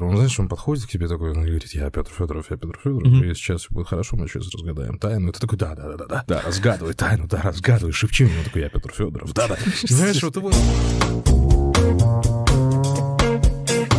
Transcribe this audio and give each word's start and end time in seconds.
Он, 0.00 0.14
знаешь, 0.14 0.38
он 0.38 0.48
подходит 0.48 0.86
к 0.86 0.88
тебе 0.88 1.08
такой, 1.08 1.32
он 1.32 1.42
говорит, 1.42 1.74
я 1.74 1.90
Петр 1.90 2.12
Федоров, 2.12 2.46
я 2.50 2.56
Петр 2.56 2.78
Федоров, 2.80 3.02
mm-hmm. 3.02 3.32
и 3.32 3.34
сейчас 3.34 3.62
все 3.62 3.74
будет 3.74 3.88
хорошо, 3.88 4.16
мы 4.16 4.28
сейчас 4.28 4.48
разгадаем 4.54 4.96
тайну. 4.96 5.30
И 5.30 5.32
ты 5.32 5.40
такой, 5.40 5.58
да, 5.58 5.74
да, 5.74 5.88
да, 5.88 5.96
да, 5.96 6.06
да, 6.06 6.24
да, 6.28 6.42
разгадывай 6.42 6.94
тайну, 6.94 7.26
да, 7.26 7.42
разгадывай, 7.42 7.92
шепчи 7.92 8.24
мне. 8.24 8.38
Он 8.38 8.44
такой, 8.44 8.62
я 8.62 8.68
Петр 8.68 8.92
Федоров, 8.92 9.34
да, 9.34 9.48
да. 9.48 9.56
Знаешь, 9.88 10.22
вот 10.22 10.36
его... 10.36 10.52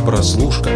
Прослушка. 0.06 0.70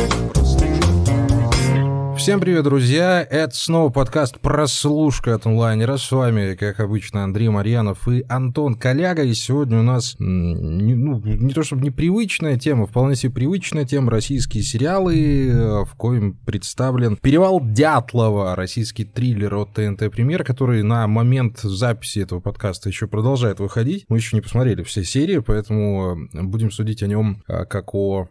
Всем 2.24 2.40
привет, 2.40 2.64
друзья! 2.64 3.22
Это 3.22 3.54
снова 3.54 3.90
подкаст 3.90 4.40
«Прослушка» 4.40 5.36
от 5.36 5.46
онлайнера. 5.46 5.98
С 5.98 6.10
вами, 6.10 6.56
как 6.56 6.80
обычно, 6.80 7.26
Андрей 7.26 7.50
Марьянов 7.50 8.08
и 8.08 8.24
Антон 8.30 8.76
Коляга. 8.76 9.24
И 9.24 9.34
сегодня 9.34 9.82
у 9.82 9.84
нас, 9.84 10.16
ну, 10.20 11.20
не 11.20 11.54
то 11.54 11.64
чтобы 11.64 11.84
непривычная 11.84 12.58
тема, 12.58 12.88
вполне 12.88 13.18
себе 13.18 13.34
привычная 13.34 13.84
тема 13.84 14.10
российские 14.10 14.64
сериалы, 14.64 15.84
в 15.84 15.96
коем 15.98 16.38
представлен 16.46 17.18
«Перевал 17.18 17.60
Дятлова», 17.62 18.56
российский 18.56 19.04
триллер 19.04 19.56
от 19.56 19.74
ТНТ 19.74 20.10
«Премьер», 20.10 20.46
который 20.46 20.82
на 20.82 21.06
момент 21.08 21.60
записи 21.60 22.20
этого 22.20 22.40
подкаста 22.40 22.88
еще 22.88 23.08
продолжает 23.08 23.60
выходить. 23.60 24.06
Мы 24.08 24.16
еще 24.16 24.38
не 24.38 24.42
посмотрели 24.42 24.84
все 24.84 25.04
серии, 25.04 25.40
поэтому 25.40 26.30
будем 26.32 26.72
судить 26.72 27.04
о 27.04 27.08
нем 27.08 27.44
а, 27.48 27.66
как 27.66 27.94
о 27.94 28.30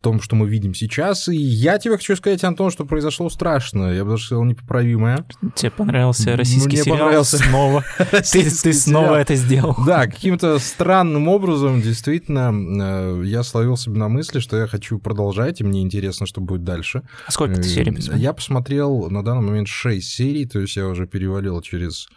том, 0.00 0.20
что 0.20 0.36
мы 0.36 0.48
видим 0.48 0.74
сейчас. 0.74 1.28
И 1.28 1.36
я 1.36 1.78
тебе 1.78 1.96
хочу 1.96 2.16
сказать, 2.16 2.42
Антон, 2.44 2.70
что 2.70 2.84
произошло 2.84 3.28
страшно. 3.30 3.92
Я 3.92 4.04
бы 4.04 4.10
даже 4.10 4.26
сказал, 4.26 4.44
непоправимое. 4.44 5.24
Тебе 5.54 5.70
понравился 5.70 6.36
российский 6.36 6.68
Мне 6.68 6.82
сериал 6.82 6.98
понравился 6.98 7.38
снова. 7.38 7.84
Ты, 8.32 8.50
ты 8.50 8.72
снова 8.72 9.16
это 9.16 9.34
сделал. 9.34 9.76
Да, 9.86 10.06
каким-то 10.06 10.58
странным 10.58 11.28
образом, 11.28 11.80
действительно, 11.80 12.52
э, 12.52 13.22
я 13.26 13.42
словил 13.42 13.76
себе 13.76 13.98
на 13.98 14.08
мысли, 14.08 14.40
что 14.40 14.56
я 14.56 14.66
хочу 14.66 14.98
продолжать, 14.98 15.60
и 15.60 15.64
мне 15.64 15.82
интересно, 15.82 16.26
что 16.26 16.40
будет 16.40 16.64
дальше. 16.64 17.02
А 17.26 17.32
сколько 17.32 17.56
ты 17.56 17.64
серий 17.64 17.92
посмотрел? 17.92 18.22
Я 18.22 18.32
посмотрел 18.32 19.10
на 19.10 19.24
данный 19.24 19.42
момент 19.42 19.68
6 19.68 20.06
серий, 20.06 20.46
то 20.46 20.60
есть 20.60 20.76
я 20.76 20.86
уже 20.86 21.06
перевалил 21.06 21.60
через 21.60 22.08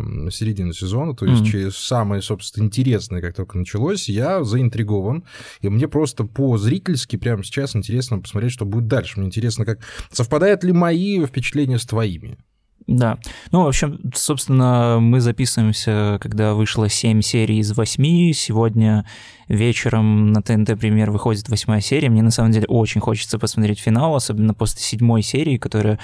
на 0.00 0.30
середину 0.30 0.72
сезона, 0.72 1.14
то 1.14 1.26
есть 1.26 1.42
mm-hmm. 1.42 1.50
через 1.50 1.76
самое, 1.76 2.22
собственно, 2.22 2.64
интересное, 2.64 3.20
как 3.20 3.34
только 3.34 3.58
началось, 3.58 4.08
я 4.08 4.44
заинтригован, 4.44 5.24
и 5.60 5.68
мне 5.68 5.88
просто 5.88 6.24
по-зрительски 6.24 7.16
прямо 7.16 7.44
сейчас 7.44 7.76
интересно 7.76 8.18
посмотреть, 8.18 8.52
что 8.52 8.64
будет 8.64 8.86
дальше. 8.86 9.18
Мне 9.18 9.28
интересно, 9.28 9.64
как 9.64 9.80
совпадают 10.10 10.64
ли 10.64 10.72
мои 10.72 11.24
впечатления 11.24 11.78
с 11.78 11.86
твоими. 11.86 12.38
Да. 12.86 13.18
Ну, 13.50 13.62
в 13.62 13.68
общем, 13.68 14.00
собственно, 14.14 14.98
мы 15.00 15.20
записываемся, 15.20 16.18
когда 16.20 16.54
вышло 16.54 16.88
7 16.88 17.20
серий 17.20 17.58
из 17.58 17.76
8. 17.76 18.32
Сегодня 18.32 19.06
вечером 19.48 20.32
на 20.32 20.42
ТНТ 20.42 20.78
премьер 20.78 21.10
выходит 21.10 21.48
восьмая 21.48 21.80
серия. 21.80 22.10
Мне 22.10 22.22
на 22.22 22.30
самом 22.30 22.52
деле 22.52 22.66
очень 22.66 23.00
хочется 23.00 23.38
посмотреть 23.38 23.78
финал, 23.78 24.14
особенно 24.14 24.54
после 24.54 24.80
седьмой 24.80 25.22
серии, 25.22 25.58
которая 25.58 25.98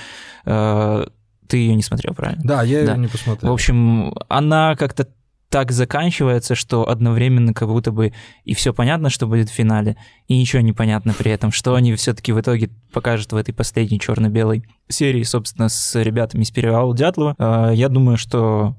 э, 0.45 1.07
ты 1.49 1.57
ее 1.57 1.75
не 1.75 1.83
смотрел, 1.83 2.15
правильно? 2.15 2.43
Да, 2.45 2.63
я 2.63 2.85
да. 2.85 2.93
ее 2.93 2.99
не 2.99 3.09
посмотрел. 3.09 3.51
В 3.51 3.55
общем, 3.55 4.15
она 4.29 4.77
как-то 4.77 5.09
так 5.49 5.73
заканчивается, 5.73 6.55
что 6.55 6.89
одновременно 6.89 7.55
как 7.55 7.69
будто 7.69 7.91
бы 7.91 8.13
и 8.45 8.55
все 8.55 8.75
понятно, 8.75 9.09
что 9.09 9.27
будет 9.27 9.49
в 9.49 9.55
финале, 9.55 9.97
и 10.27 10.39
ничего 10.39 10.61
не 10.61 10.73
понятно 10.73 11.15
при 11.15 11.31
этом, 11.31 11.53
что 11.53 11.75
они 11.75 11.95
все-таки 11.95 12.33
в 12.33 12.41
итоге 12.41 12.71
покажут 12.93 13.33
в 13.33 13.37
этой 13.37 13.53
последней 13.53 13.99
черно-белой 13.99 14.65
серии, 14.89 15.23
собственно, 15.23 15.69
с 15.69 16.01
ребятами 16.01 16.43
из 16.43 16.51
Перевала 16.51 16.95
Дятлова. 16.95 17.35
А, 17.39 17.71
я 17.71 17.89
думаю, 17.89 18.19
что 18.19 18.77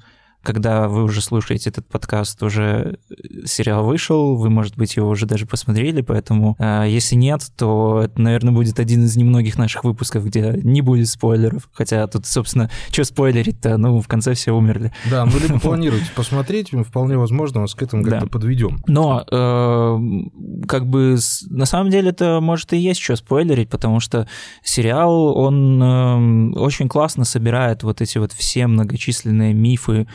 когда 0.50 0.88
вы 0.88 1.04
уже 1.04 1.22
слушаете 1.22 1.70
этот 1.70 1.88
подкаст, 1.88 2.42
уже 2.42 2.98
э, 3.12 3.46
сериал 3.46 3.86
вышел, 3.86 4.36
вы, 4.36 4.50
может 4.50 4.78
быть, 4.78 4.96
его 4.96 5.08
уже 5.08 5.28
даже 5.28 5.46
посмотрели, 5.46 6.02
поэтому 6.02 6.56
э, 6.58 6.86
если 6.88 7.14
нет, 7.14 7.44
то 7.56 8.02
это, 8.06 8.20
наверное, 8.20 8.52
будет 8.52 8.80
один 8.80 9.06
из 9.06 9.16
немногих 9.16 9.60
наших 9.60 9.84
выпусков, 9.84 10.26
где 10.26 10.60
не 10.64 10.82
будет 10.82 11.08
спойлеров, 11.08 11.70
хотя 11.72 12.08
тут, 12.08 12.26
собственно, 12.26 12.72
что 12.92 13.04
спойлерить-то, 13.04 13.78
ну, 13.78 14.02
в 14.02 14.08
конце 14.08 14.34
все 14.34 14.52
умерли. 14.52 14.92
Да, 15.12 15.24
ну, 15.26 15.34
либо 15.40 15.60
планируете 15.60 16.08
посмотреть, 16.16 16.72
вполне 16.84 17.16
возможно, 17.16 17.62
вас 17.62 17.76
к 17.76 17.84
этому 17.84 18.04
как-то 18.04 18.22
да. 18.22 18.28
подведем. 18.28 18.82
Но, 18.88 19.24
э, 19.30 20.66
как 20.68 20.88
бы, 20.88 21.20
на 21.48 21.66
самом 21.66 21.92
деле, 21.92 22.10
это, 22.10 22.40
может, 22.42 22.74
и 22.74 22.78
есть 22.78 23.02
что 23.02 23.16
спойлерить, 23.16 23.70
потому 23.70 24.00
что 24.00 24.28
сериал, 24.64 25.38
он 25.38 25.80
э, 25.84 26.60
очень 26.60 26.90
классно 26.90 27.24
собирает 27.24 27.84
вот 27.84 28.02
эти 28.02 28.18
вот 28.18 28.32
все 28.32 28.66
многочисленные 28.66 29.54
мифы, 29.54 30.08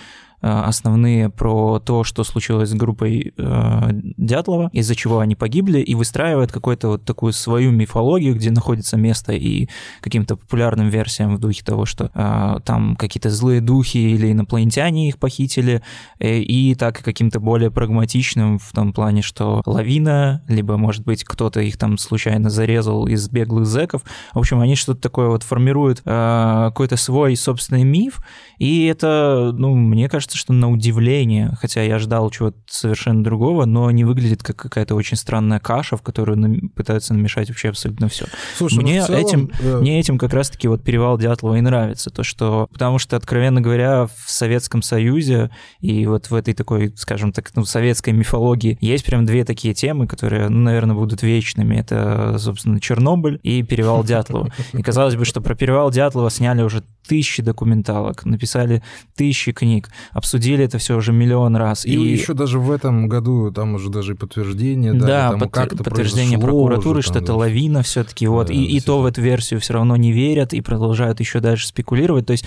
основные 0.45 1.31
про 1.31 1.79
то, 1.79 2.05
что 2.05 2.25
случилось 2.25 2.71
с 2.71 2.75
группой 2.75 3.33
э, 3.37 3.89
Дятлова, 4.17 4.69
из-за 4.73 4.95
чего 4.95 5.21
они 5.21 5.35
погибли, 5.35 5.81
и 5.81 5.95
выстраивает 5.95 6.53
какую-то 6.53 6.89
вот 6.89 7.05
такую 7.05 7.33
свою 7.33 7.71
мифологию, 7.71 8.35
где 8.35 8.51
находится 8.51 8.97
место 8.97 9.33
и 9.33 9.69
каким-то 10.01 10.37
популярным 10.37 10.89
версиям 10.89 11.37
в 11.37 11.41
духе 11.41 11.65
того, 11.65 11.87
что 11.87 12.11
э, 12.15 12.61
там 12.65 12.97
какие-то 12.97 13.31
злые 13.31 13.61
духи 13.61 13.99
или 13.99 14.33
инопланетяне 14.33 15.09
их 15.09 15.19
похитили, 15.19 15.83
э, 16.19 16.39
и 16.39 16.75
так 16.75 17.03
каким-то 17.03 17.41
более 17.41 17.71
прагматичным 17.71 18.59
в 18.59 18.73
том 18.73 18.93
плане, 18.93 19.23
что 19.23 19.63
лавина, 19.67 20.43
либо, 20.49 20.77
может 20.77 21.05
быть, 21.05 21.25
кто-то 21.25 21.61
их 21.61 21.79
там 21.79 21.99
случайно 21.99 22.51
зарезал 22.51 23.07
из 23.07 23.29
беглых 23.29 23.67
зеков. 23.67 24.03
В 24.33 24.39
общем, 24.39 24.61
они 24.61 24.77
что-то 24.77 25.01
такое 25.01 25.29
вот 25.29 25.43
формируют, 25.43 26.03
э, 26.05 26.65
какой-то 26.67 26.97
свой 26.97 27.37
собственный 27.37 27.85
миф, 27.85 28.21
и 28.59 28.87
это, 28.87 29.53
ну, 29.55 29.75
мне 29.75 30.09
кажется, 30.09 30.34
кажется, 30.35 30.39
что 30.39 30.53
на 30.53 30.71
удивление, 30.71 31.57
хотя 31.61 31.83
я 31.83 31.99
ждал 31.99 32.31
чего-то 32.31 32.59
совершенно 32.67 33.23
другого, 33.23 33.65
но 33.65 33.91
не 33.91 34.05
выглядит 34.05 34.43
как 34.43 34.57
какая-то 34.57 34.95
очень 34.95 35.17
странная 35.17 35.61
каша, 35.61 35.97
в 35.97 36.03
которую 36.03 36.39
нам, 36.39 36.69
пытаются 36.71 37.15
намешать 37.15 37.49
вообще 37.49 37.71
абсолютно 37.71 38.09
все. 38.09 38.27
Слушай, 38.57 38.83
мне, 38.83 39.01
ну 39.01 39.07
целом, 39.07 39.21
этим, 39.21 39.51
э... 39.61 39.81
мне 39.81 40.01
этим 40.01 40.19
как 40.19 40.33
раз-таки 40.33 40.69
вот 40.69 40.83
перевал 40.83 41.19
Дятлова 41.19 41.57
и 41.57 41.61
нравится, 41.61 42.11
то 42.11 42.23
что, 42.23 42.69
потому 42.73 42.99
что, 42.99 43.17
откровенно 43.17 43.61
говоря, 43.61 44.07
в 44.07 44.31
Советском 44.31 44.83
Союзе 44.83 45.51
и 45.81 46.07
вот 46.07 46.31
в 46.31 46.35
этой 46.35 46.55
такой, 46.55 46.93
скажем 46.97 47.33
так, 47.33 47.51
ну, 47.55 47.65
советской 47.65 48.11
мифологии 48.11 48.77
есть 48.81 49.05
прям 49.05 49.25
две 49.25 49.45
такие 49.45 49.75
темы, 49.75 50.07
которые, 50.07 50.49
ну, 50.49 50.61
наверное, 50.61 50.97
будут 50.97 51.23
вечными. 51.23 51.77
Это, 51.77 52.37
собственно, 52.39 52.81
Чернобыль 52.81 53.39
и 53.43 53.63
перевал 53.63 54.05
Дятлова. 54.05 54.51
И 54.73 54.83
казалось 54.83 55.17
бы, 55.17 55.25
что 55.25 55.41
про 55.41 55.55
перевал 55.55 55.91
Дятлова 55.91 56.31
сняли 56.31 56.63
уже 56.63 56.83
тысячи 57.07 57.43
документалок, 57.43 58.25
написали 58.25 58.83
тысячи 59.15 59.53
книг, 59.53 59.91
обсудили 60.25 60.65
это 60.65 60.79
все 60.79 60.97
уже 60.97 61.13
миллион 61.13 61.55
раз. 61.55 61.85
И, 61.85 61.93
и... 61.93 62.13
еще 62.13 62.33
даже 62.33 62.59
в 62.59 62.71
этом 62.71 63.09
году 63.09 63.53
там 63.53 63.75
уже 63.75 63.91
даже 63.91 64.15
подтверждение, 64.15 64.95
да, 64.95 65.07
да 65.07 65.31
там 65.31 65.41
под... 65.41 65.85
подтверждение 65.85 66.39
прокуратуры, 66.39 67.01
уже, 67.01 67.09
что 67.09 67.19
это 67.19 67.35
лавина 67.35 67.83
все-таки, 67.83 68.27
вот, 68.27 68.47
да, 68.47 68.55
и, 68.55 68.63
и 68.63 68.81
то 68.81 69.03
в 69.03 69.07
эту 69.07 69.21
версию 69.21 69.61
все 69.61 69.75
равно 69.75 69.97
не 69.97 70.13
верят 70.13 70.55
и 70.55 70.63
продолжают 70.63 71.21
еще 71.21 71.41
дальше 71.41 71.69
спекулировать. 71.69 72.27
То 72.27 72.33
есть 72.33 72.47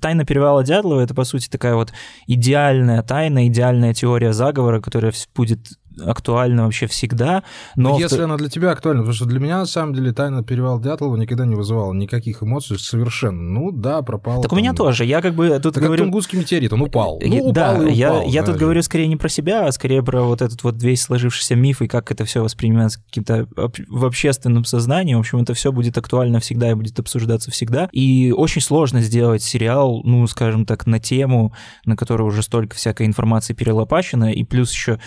тайна 0.00 0.24
перевала 0.24 0.64
Дятлова 0.64 1.00
это 1.00 1.14
по 1.14 1.22
сути 1.24 1.48
такая 1.48 1.76
вот 1.76 1.92
идеальная 2.26 3.02
тайна, 3.02 3.46
идеальная 3.46 3.94
теория 3.94 4.32
заговора, 4.32 4.80
которая 4.80 5.12
будет 5.36 5.60
актуальна 6.04 6.64
вообще 6.64 6.86
всегда. 6.86 7.42
Но 7.76 7.98
Если 7.98 8.20
в... 8.20 8.24
она 8.24 8.36
для 8.36 8.48
тебя 8.48 8.70
актуальна, 8.70 9.02
потому 9.02 9.14
что 9.14 9.26
для 9.26 9.40
меня, 9.40 9.58
на 9.58 9.66
самом 9.66 9.94
деле, 9.94 10.12
тайна 10.12 10.42
перевала 10.42 10.80
Дятлова 10.80 11.16
никогда 11.16 11.46
не 11.46 11.54
вызывала 11.54 11.92
никаких 11.92 12.42
эмоций 12.42 12.78
совершенно. 12.78 13.40
Ну 13.40 13.70
да, 13.72 14.02
пропал. 14.02 14.42
Так 14.42 14.50
там... 14.50 14.58
у 14.58 14.60
меня 14.60 14.72
тоже. 14.72 15.04
Я 15.04 15.20
как 15.20 15.34
бы 15.34 15.48
тут 15.60 15.74
так 15.74 15.82
говорю... 15.82 16.04
как 16.04 16.06
тунгусский 16.06 16.38
метеорит, 16.38 16.72
он 16.72 16.82
упал. 16.82 17.20
Ну, 17.24 17.36
упал 17.38 17.52
да, 17.52 17.72
и 17.72 17.76
упал. 17.76 17.90
Я, 17.90 18.22
я 18.22 18.42
тут 18.42 18.56
говорю 18.56 18.82
скорее 18.82 19.06
не 19.06 19.16
про 19.16 19.28
себя, 19.28 19.66
а 19.66 19.72
скорее 19.72 20.02
про 20.02 20.22
вот 20.22 20.42
этот 20.42 20.62
вот 20.62 20.82
весь 20.82 21.02
сложившийся 21.02 21.54
миф 21.54 21.82
и 21.82 21.88
как 21.88 22.10
это 22.10 22.24
все 22.24 22.42
воспринимается 22.42 23.02
каким-то 23.02 23.48
в 23.88 24.04
общественном 24.04 24.64
сознании. 24.64 25.14
В 25.14 25.20
общем, 25.20 25.38
это 25.38 25.54
все 25.54 25.72
будет 25.72 25.96
актуально 25.98 26.40
всегда 26.40 26.70
и 26.70 26.74
будет 26.74 26.98
обсуждаться 26.98 27.50
всегда. 27.50 27.88
И 27.92 28.32
очень 28.36 28.60
сложно 28.60 29.00
сделать 29.00 29.42
сериал, 29.42 30.02
ну, 30.04 30.26
скажем 30.26 30.66
так, 30.66 30.86
на 30.86 30.98
тему, 30.98 31.52
на 31.84 31.96
которой 31.96 32.22
уже 32.22 32.42
столько 32.42 32.76
всякой 32.76 33.06
информации 33.06 33.54
перелопачено, 33.54 34.32
и 34.32 34.44
плюс 34.44 34.72
еще 34.72 34.98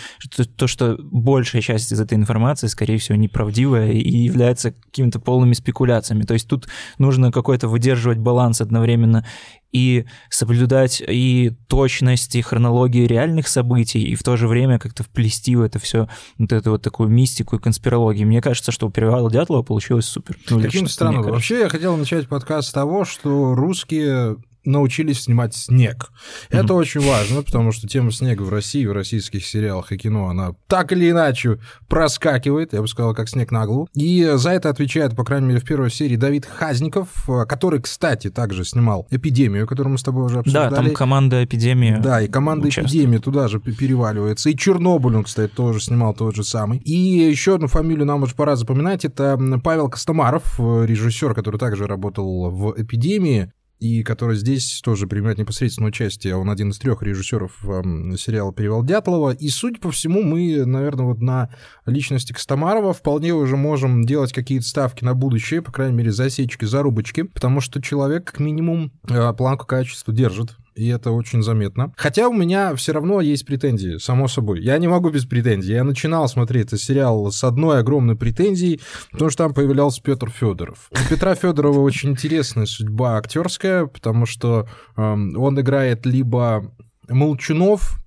то, 0.56 0.66
что 0.66 0.79
что 0.80 0.96
большая 0.98 1.60
часть 1.60 1.92
из 1.92 2.00
этой 2.00 2.14
информации, 2.14 2.66
скорее 2.66 2.96
всего, 2.96 3.16
неправдивая 3.18 3.92
и 3.92 4.16
является 4.16 4.72
какими-то 4.72 5.20
полными 5.20 5.52
спекуляциями. 5.52 6.22
То 6.22 6.32
есть 6.32 6.48
тут 6.48 6.68
нужно 6.96 7.30
какой-то 7.30 7.68
выдерживать 7.68 8.16
баланс 8.16 8.62
одновременно 8.62 9.26
и 9.72 10.06
соблюдать 10.30 11.02
и 11.06 11.52
точность, 11.68 12.34
и 12.34 12.40
хронологию 12.40 13.06
реальных 13.06 13.46
событий, 13.46 14.02
и 14.02 14.14
в 14.14 14.22
то 14.22 14.38
же 14.38 14.48
время 14.48 14.78
как-то 14.78 15.02
вплести 15.02 15.54
в 15.54 15.60
это 15.60 15.78
все 15.78 16.08
вот 16.38 16.50
эту 16.52 16.70
вот 16.70 16.82
такую 16.82 17.10
мистику 17.10 17.56
и 17.56 17.58
конспирологию. 17.60 18.26
Мне 18.26 18.40
кажется, 18.40 18.72
что 18.72 18.86
у 18.86 18.90
Перевала 18.90 19.30
Дятлова 19.30 19.62
получилось 19.62 20.06
супер. 20.06 20.38
Ну, 20.48 20.62
Каким 20.62 20.88
странным. 20.88 21.24
Вообще 21.24 21.60
я 21.60 21.68
хотел 21.68 21.94
начать 21.98 22.26
подкаст 22.26 22.70
с 22.70 22.72
того, 22.72 23.04
что 23.04 23.54
русские 23.54 24.38
научились 24.64 25.22
снимать 25.22 25.54
снег. 25.54 26.10
Mm-hmm. 26.50 26.60
Это 26.64 26.74
очень 26.74 27.00
важно, 27.00 27.42
потому 27.42 27.72
что 27.72 27.88
тема 27.88 28.12
снега 28.12 28.42
в 28.42 28.50
России, 28.50 28.86
в 28.86 28.92
российских 28.92 29.44
сериалах 29.44 29.92
и 29.92 29.98
кино, 29.98 30.26
она 30.26 30.54
так 30.66 30.92
или 30.92 31.10
иначе 31.10 31.58
проскакивает, 31.88 32.72
я 32.72 32.80
бы 32.80 32.88
сказал, 32.88 33.14
как 33.14 33.28
снег 33.28 33.50
на 33.50 33.66
голову. 33.66 33.88
И 33.94 34.30
за 34.34 34.50
это 34.50 34.68
отвечает, 34.68 35.16
по 35.16 35.24
крайней 35.24 35.48
мере, 35.48 35.60
в 35.60 35.64
первой 35.64 35.90
серии 35.90 36.16
Давид 36.16 36.46
Хазников, 36.46 37.08
который, 37.48 37.80
кстати, 37.80 38.30
также 38.30 38.64
снимал 38.64 39.06
«Эпидемию», 39.10 39.66
которую 39.66 39.92
мы 39.92 39.98
с 39.98 40.02
тобой 40.02 40.24
уже 40.24 40.40
обсуждали. 40.40 40.70
Да, 40.70 40.76
там 40.76 40.90
команда 40.92 41.44
«Эпидемия» 41.44 41.98
Да, 41.98 42.20
и 42.20 42.28
команда 42.28 42.66
участвует. 42.66 42.90
«Эпидемия» 42.90 43.18
туда 43.18 43.48
же 43.48 43.60
переваливается. 43.60 44.50
И 44.50 44.56
«Чернобыль» 44.56 45.16
он, 45.16 45.24
кстати, 45.24 45.50
тоже 45.52 45.80
снимал 45.80 46.14
тот 46.14 46.36
же 46.36 46.44
самый. 46.44 46.78
И 46.78 46.92
еще 46.92 47.54
одну 47.54 47.66
фамилию 47.66 48.06
нам 48.06 48.22
уже 48.22 48.34
пора 48.34 48.56
запоминать. 48.56 49.04
Это 49.04 49.38
Павел 49.62 49.88
Костомаров, 49.88 50.58
режиссер, 50.58 51.34
который 51.34 51.58
также 51.58 51.86
работал 51.86 52.50
в 52.50 52.74
«Эпидемии» 52.76 53.52
и 53.80 54.02
который 54.02 54.36
здесь 54.36 54.80
тоже 54.84 55.06
принимает 55.06 55.38
непосредственное 55.38 55.88
участие. 55.88 56.36
Он 56.36 56.50
один 56.50 56.70
из 56.70 56.78
трех 56.78 57.02
режиссеров 57.02 57.52
э, 57.64 58.16
сериала 58.16 58.52
«Перевал 58.52 58.84
Дятлова». 58.84 59.32
И, 59.32 59.48
судя 59.48 59.80
по 59.80 59.90
всему, 59.90 60.22
мы, 60.22 60.64
наверное, 60.66 61.06
вот 61.06 61.20
на 61.20 61.48
личности 61.86 62.32
Костомарова 62.32 62.92
вполне 62.92 63.32
уже 63.32 63.56
можем 63.56 64.04
делать 64.04 64.32
какие-то 64.32 64.66
ставки 64.66 65.02
на 65.02 65.14
будущее, 65.14 65.62
по 65.62 65.72
крайней 65.72 65.96
мере, 65.96 66.12
засечки, 66.12 66.66
зарубочки, 66.66 67.22
потому 67.22 67.60
что 67.60 67.80
человек, 67.80 68.26
как 68.26 68.40
минимум, 68.40 68.92
э, 69.08 69.32
планку 69.32 69.66
качества 69.66 70.12
держит 70.12 70.56
и 70.80 70.88
это 70.88 71.10
очень 71.10 71.42
заметно. 71.42 71.92
Хотя 71.96 72.28
у 72.28 72.32
меня 72.32 72.74
все 72.74 72.92
равно 72.92 73.20
есть 73.20 73.44
претензии, 73.44 73.98
само 73.98 74.28
собой. 74.28 74.62
Я 74.62 74.78
не 74.78 74.88
могу 74.88 75.10
без 75.10 75.26
претензий. 75.26 75.74
Я 75.74 75.84
начинал 75.84 76.26
смотреть 76.26 76.68
этот 76.68 76.80
сериал 76.80 77.30
с 77.30 77.44
одной 77.44 77.80
огромной 77.80 78.16
претензией, 78.16 78.80
потому 79.12 79.30
что 79.30 79.44
там 79.44 79.54
появлялся 79.54 80.02
Петр 80.02 80.30
Федоров. 80.30 80.90
У 80.90 81.08
Петра 81.10 81.34
Федорова 81.34 81.80
очень 81.80 82.10
интересная 82.10 82.64
судьба 82.64 83.18
актерская, 83.18 83.86
потому 83.86 84.24
что 84.24 84.66
э, 84.96 85.02
он 85.02 85.60
играет 85.60 86.06
либо 86.06 86.72
Молчунов, 87.08 87.98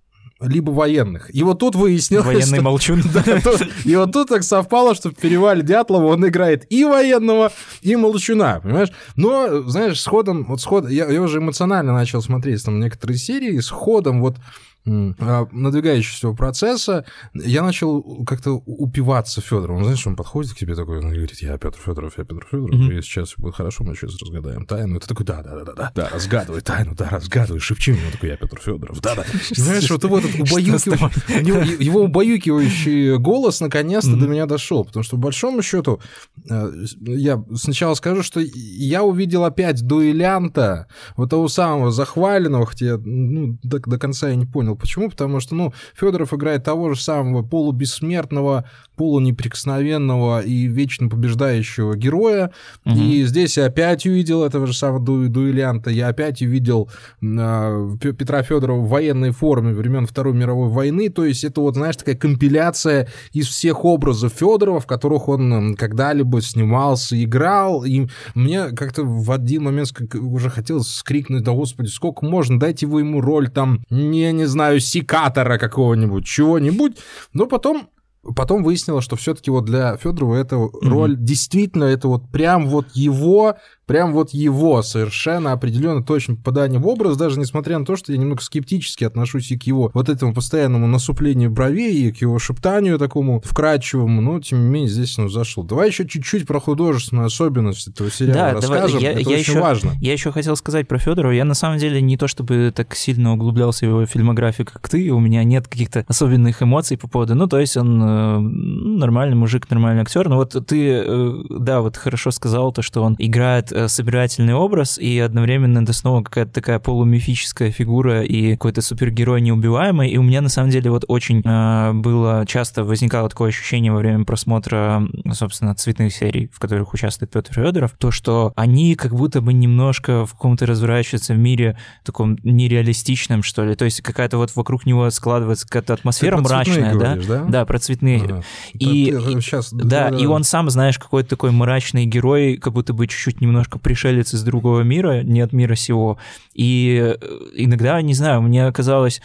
либо 0.44 0.72
военных. 0.72 1.34
И 1.34 1.44
вот 1.44 1.60
тут 1.60 1.75
выяснилось... 1.75 2.25
Военный 2.25 2.57
что... 2.57 2.62
молчун. 2.62 3.04
Да, 3.13 3.24
тут... 3.42 3.68
И 3.86 3.95
вот 3.95 4.12
тут 4.12 4.30
так 4.30 4.44
совпало, 4.44 4.95
что 4.95 5.10
в 5.10 5.16
перевале 5.16 5.62
Дятлова 5.62 6.06
он 6.13 6.28
играет 6.28 6.66
и 6.69 6.84
военного, 6.84 7.51
и 7.81 7.95
молчуна, 7.95 8.60
понимаешь? 8.62 8.90
Но, 9.16 9.62
знаешь, 9.63 10.01
с 10.01 10.06
ходом, 10.06 10.45
вот 10.45 10.62
с 10.62 10.66
ходом, 10.66 10.90
я, 10.90 11.07
я 11.07 11.22
уже 11.22 11.40
эмоционально 11.40 11.94
начал 11.94 12.22
смотреть 12.22 12.63
там 12.63 12.80
некоторые 12.80 13.18
серии, 13.18 13.60
с 13.60 13.69
ходом 13.69 14.22
вот 14.22 14.38
надвигающегося 14.85 16.33
процесса, 16.33 17.06
я 17.33 17.63
начал 17.63 18.25
как-то 18.25 18.62
упиваться 18.65 19.41
Федором. 19.41 19.77
Он, 19.77 19.83
знаешь, 19.83 20.06
он 20.06 20.15
подходит 20.15 20.53
к 20.53 20.57
тебе 20.57 20.75
такой, 20.75 21.00
он 21.00 21.09
говорит, 21.09 21.41
я 21.41 21.57
Петр 21.57 21.77
Федоров, 21.83 22.18
я 22.18 22.25
Петр 22.25 22.45
Федоров, 22.50 22.75
mm-hmm. 22.75 23.00
и 23.00 23.01
сейчас 23.01 23.30
все 23.30 23.35
будет 23.41 23.56
хорошо, 23.56 23.83
мы 23.83 23.95
сейчас 23.95 24.19
разгадаем 24.21 24.65
тайну. 24.65 24.97
И 24.97 25.00
ты 25.00 25.07
такой, 25.07 25.25
да, 25.25 25.41
да, 25.41 25.56
да, 25.56 25.63
да, 25.63 25.74
да, 25.74 25.91
да, 25.95 26.09
разгадывай 26.09 26.62
тайну, 26.62 26.95
да, 26.95 27.09
разгадывай, 27.09 27.59
шепчи 27.59 27.91
мне. 27.91 28.06
Он 28.06 28.12
такой, 28.12 28.30
я 28.30 28.38
Петр 28.38 28.59
Федоров, 28.59 29.00
да, 29.01 29.15
да. 29.15 29.24
Знаешь, 29.51 29.89
вот 29.89 30.03
его 30.03 30.19
этот 30.19 30.35
убаюкивающий, 30.35 31.83
его 31.83 32.01
убаюкивающий 32.01 33.18
голос 33.18 33.62
наконец-то 33.62 34.15
до 34.15 34.27
меня 34.27 34.45
дошел, 34.45 34.83
потому 34.83 35.03
что, 35.03 35.15
по 35.15 35.24
большому 35.24 35.62
счету, 35.62 36.01
э, 36.50 36.71
я 37.00 37.44
сначала 37.56 37.94
скажу, 37.95 38.24
что 38.24 38.41
я 38.41 39.03
увидел 39.03 39.45
опять 39.45 39.81
дуэлянта, 39.81 40.88
вот 41.15 41.30
того 41.30 41.47
самого 41.47 41.91
захваленного, 41.91 42.65
хотя 42.65 42.97
ну, 42.97 43.57
до, 43.63 43.80
до 43.80 43.97
конца 43.97 44.30
я 44.30 44.35
не 44.35 44.45
понял, 44.45 44.73
понял. 44.74 44.75
Почему? 44.75 45.10
Потому 45.10 45.40
что, 45.40 45.56
ну, 45.56 45.74
Федоров 45.96 46.34
играет 46.34 46.64
того 46.64 46.94
же 46.94 47.02
самого 47.02 47.44
полубессмертного, 47.44 48.66
полунеприкосновенного 48.96 50.42
и 50.42 50.68
вечно 50.68 51.10
побеждающего 51.10 51.96
героя. 51.96 52.52
Угу. 52.86 52.96
И 52.96 53.24
здесь 53.24 53.58
я 53.58 53.66
опять 53.66 54.06
увидел 54.06 54.44
этого 54.44 54.68
же 54.68 54.74
самого 54.74 55.00
ду 55.00 55.28
дуэлянта. 55.28 55.90
Я 55.90 56.10
опять 56.10 56.42
увидел 56.42 56.90
э, 57.22 57.90
Петра 58.00 58.44
Федорова 58.44 58.81
в 58.81 58.90
военной 58.90 59.31
форме 59.31 59.74
времен 59.74 60.06
Второй 60.06 60.34
мировой 60.34 60.70
войны. 60.70 61.10
То 61.10 61.26
есть 61.26 61.44
это 61.44 61.62
вот, 61.62 61.76
знаешь, 61.76 61.98
такая 61.98 62.16
компиляция 62.16 63.08
из 63.31 63.48
всех 63.48 63.86
образов 63.86 64.34
Федорова, 64.34 64.80
в 64.80 64.86
которых 64.86 65.28
он 65.28 65.76
когда-либо 65.76 66.42
снимался, 66.42 67.22
играл. 67.22 67.84
И 67.84 68.08
мне 68.36 68.69
как-то 68.69 69.04
в 69.04 69.31
один 69.31 69.64
момент 69.64 69.92
уже 70.14 70.50
хотелось 70.50 70.88
скрикнуть, 70.88 71.44
да 71.44 71.52
господи, 71.52 71.88
сколько 71.88 72.26
можно, 72.26 72.60
дайте 72.60 72.86
вы 72.86 73.02
ему 73.02 73.22
роль 73.22 73.50
там, 73.50 73.84
не, 73.90 74.31
не 74.31 74.46
знаю, 74.46 74.62
знаю, 74.63 74.80
секатора 74.80 75.57
какого-нибудь, 75.57 76.25
чего-нибудь. 76.25 76.98
Но 77.33 77.45
потом 77.45 77.89
Потом 78.38 78.63
выяснилось, 78.63 79.04
что 79.04 79.18
все-таки 79.18 79.51
вот 79.51 79.65
для 79.65 79.98
Федорова 79.98 80.36
эта 80.36 80.56
mm-hmm. 80.56 80.88
роль 80.88 81.18
действительно 81.18 81.83
это 81.83 82.07
вот 82.07 82.31
прям 82.31 82.69
вот 82.69 82.86
его 82.94 83.57
прям 83.85 84.13
вот 84.13 84.31
его 84.31 84.81
совершенно 84.81 85.51
определенно 85.51 86.03
точно 86.03 86.35
попадание 86.35 86.80
в 86.80 86.88
образ, 86.88 87.18
даже 87.18 87.39
несмотря 87.39 87.80
на 87.80 87.85
то, 87.85 87.95
что 87.95 88.12
я 88.12 88.18
немного 88.18 88.41
скептически 88.41 89.03
отношусь 89.03 89.51
и 89.51 89.57
к 89.57 89.63
его 89.63 89.91
вот 89.94 90.09
этому 90.09 90.33
постоянному 90.33 90.88
насуплению 90.88 91.51
бровей, 91.51 92.07
и 92.07 92.12
к 92.12 92.18
его 92.18 92.39
шептанию 92.39 92.97
такому 92.97 93.41
вкрадчивому, 93.41 94.21
но 94.21 94.39
тем 94.39 94.63
не 94.63 94.69
менее 94.69 94.89
здесь 94.89 95.18
он 95.19 95.30
зашел. 95.30 95.63
Давай 95.63 95.89
еще 95.89 96.07
чуть-чуть 96.07 96.47
про 96.47 96.59
художественную 96.59 97.27
особенность 97.27 97.88
этого 97.88 98.09
сериала 98.09 98.33
да, 98.33 98.53
расскажем, 98.53 99.00
давай, 99.00 99.03
я, 99.03 99.12
это 99.12 99.30
я 99.30 99.38
очень 99.38 99.39
еще, 99.39 99.59
важно. 99.59 99.91
Я 100.00 100.13
еще 100.13 100.31
хотел 100.31 100.56
сказать 100.56 100.88
про 100.88 100.97
Федорова, 100.97 101.31
я 101.31 101.45
на 101.45 101.53
самом 101.53 101.77
деле 101.77 102.01
не 102.01 102.18
то 102.18 102.27
чтобы 102.27 102.71
так 102.75 102.95
сильно 102.95 103.33
углублялся 103.33 103.85
в 103.85 103.89
его 103.89 104.06
фильмографию, 104.06 104.68
как 104.68 104.88
ты, 104.88 105.09
у 105.12 105.19
меня 105.19 105.44
нет 105.44 105.68
каких-то 105.68 106.06
особенных 106.07 106.62
эмоций 106.62 106.97
по 106.97 107.07
поводу, 107.07 107.35
ну, 107.35 107.47
то 107.47 107.59
есть 107.59 107.75
он 107.77 108.01
э, 108.01 108.39
нормальный 108.39 109.35
мужик, 109.35 109.69
нормальный 109.69 110.01
актер, 110.01 110.30
но 110.30 110.38
вот 110.38 110.56
ты, 110.68 111.03
э, 111.06 111.33
да, 111.50 111.81
вот 111.81 111.97
хорошо 111.97 112.31
сказал 112.31 112.71
то, 112.71 112.81
что 112.81 113.03
он 113.03 113.15
играет 113.19 113.73
собирательный 113.88 114.54
образ, 114.54 114.98
и 114.98 115.20
одновременно 115.20 115.80
это 115.80 115.94
снова 115.94 116.24
какая-то 116.24 116.52
такая 116.52 116.80
полумифическая 116.80 117.72
фигура 117.72 118.24
и 118.24 118.52
какой-то 118.52 118.81
супергерой 118.81 119.42
неубиваемый. 119.42 120.10
И 120.10 120.18
у 120.18 120.24
меня 120.24 120.42
на 120.42 120.50
самом 120.50 120.70
деле 120.70 120.92
вот 120.92 121.06
очень 121.08 121.42
э, 121.44 121.94
было 121.94 122.46
часто 122.46 122.84
возникало 122.84 123.30
такое 123.30 123.50
ощущение 123.50 123.92
во 123.92 124.00
время 124.00 124.25
просмотра, 124.25 125.04
собственно, 125.31 125.75
цветных 125.75 126.14
серий, 126.14 126.50
в 126.54 126.60
которых 126.60 126.94
участвует 126.94 127.31
Петр 127.31 127.54
Федоров, 127.54 127.94
то, 127.98 128.12
что 128.12 128.54
они 128.56 128.96
как 128.96 129.14
будто 129.14 129.42
бы 129.42 129.54
немножко 129.54 130.26
в 130.26 130.34
каком-то 130.34 130.66
разворачиваются 130.66 131.34
в 131.34 131.38
мире 131.38 131.78
таком 132.04 132.38
нереалистичном, 132.44 133.44
что 133.44 133.66
ли. 133.66 133.76
То 133.76 133.86
есть 133.86 134.02
какая-то 134.02 134.38
вот 134.38 134.56
вокруг 134.56 134.86
него 134.86 135.10
складывается 135.10 135.66
какая-то 135.68 135.94
атмосфера 135.94 136.38
мрачная, 136.38 136.96
да? 136.96 137.16
да? 137.16 137.46
Да, 137.46 137.66
про 137.66 137.80
цветные. 137.80 138.24
Ага. 138.24 138.44
И, 138.74 139.12
сейчас, 139.42 139.74
да, 139.74 139.84
да, 139.84 140.10
да, 140.10 140.18
и 140.18 140.26
он 140.26 140.44
сам, 140.44 140.69
знаешь, 140.69 141.00
какой-то 141.00 141.30
такой 141.30 141.52
мрачный 141.52 142.06
герой, 142.06 142.58
как 142.58 142.74
будто 142.74 142.94
бы 142.94 143.08
чуть-чуть 143.08 143.42
немного 143.42 143.62
немножко 143.63 143.80
пришелец 143.80 144.33
из 144.33 144.44
другого 144.44 144.81
мира, 144.81 145.24
не 145.24 145.42
от 145.42 145.54
мира 145.54 145.75
сего. 145.75 146.18
И 146.54 147.00
э, 147.01 147.15
иногда, 147.56 148.01
не 148.01 148.13
знаю, 148.13 148.42
мне 148.42 148.71
казалось, 148.71 149.21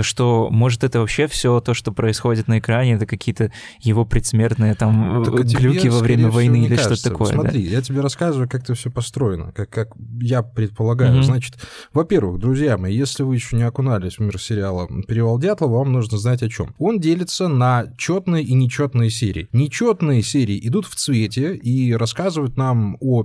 что 0.00 0.48
может 0.50 0.84
это 0.84 1.00
вообще 1.00 1.26
все 1.26 1.60
то, 1.60 1.74
что 1.74 1.92
происходит 1.92 2.48
на 2.48 2.58
экране, 2.58 2.94
это 2.94 3.06
какие-то 3.06 3.52
его 3.80 4.04
предсмертные 4.04 4.74
там 4.74 5.22
так 5.24 5.44
глюки 5.44 5.88
во 5.88 5.98
время 5.98 6.30
войны 6.30 6.64
или 6.64 6.76
что-то 6.76 7.10
такое. 7.10 7.32
Смотри, 7.32 7.64
да? 7.64 7.76
я 7.76 7.82
тебе 7.82 8.00
рассказываю, 8.00 8.48
как 8.48 8.62
это 8.62 8.74
все 8.74 8.90
построено, 8.90 9.52
как, 9.52 9.68
как 9.70 9.88
я 10.20 10.42
предполагаю. 10.42 11.18
Mm-hmm. 11.18 11.22
Значит, 11.22 11.58
во-первых, 11.92 12.40
друзья 12.40 12.78
мои, 12.78 12.96
если 12.96 13.22
вы 13.22 13.34
еще 13.34 13.56
не 13.56 13.64
окунались 13.64 14.16
в 14.16 14.20
мир 14.20 14.40
сериала 14.40 14.88
«Перевал 15.06 15.38
Дятлова», 15.38 15.78
вам 15.78 15.92
нужно 15.92 16.18
знать 16.18 16.42
о 16.42 16.48
чем. 16.48 16.74
Он 16.78 16.98
делится 16.98 17.48
на 17.48 17.86
четные 17.98 18.44
и 18.44 18.54
нечетные 18.54 19.10
серии. 19.10 19.48
Нечетные 19.52 20.22
серии 20.22 20.58
идут 20.66 20.86
в 20.86 20.94
цвете 20.94 21.54
и 21.54 21.92
рассказывают 21.92 22.56
нам 22.56 22.96
о 23.00 23.22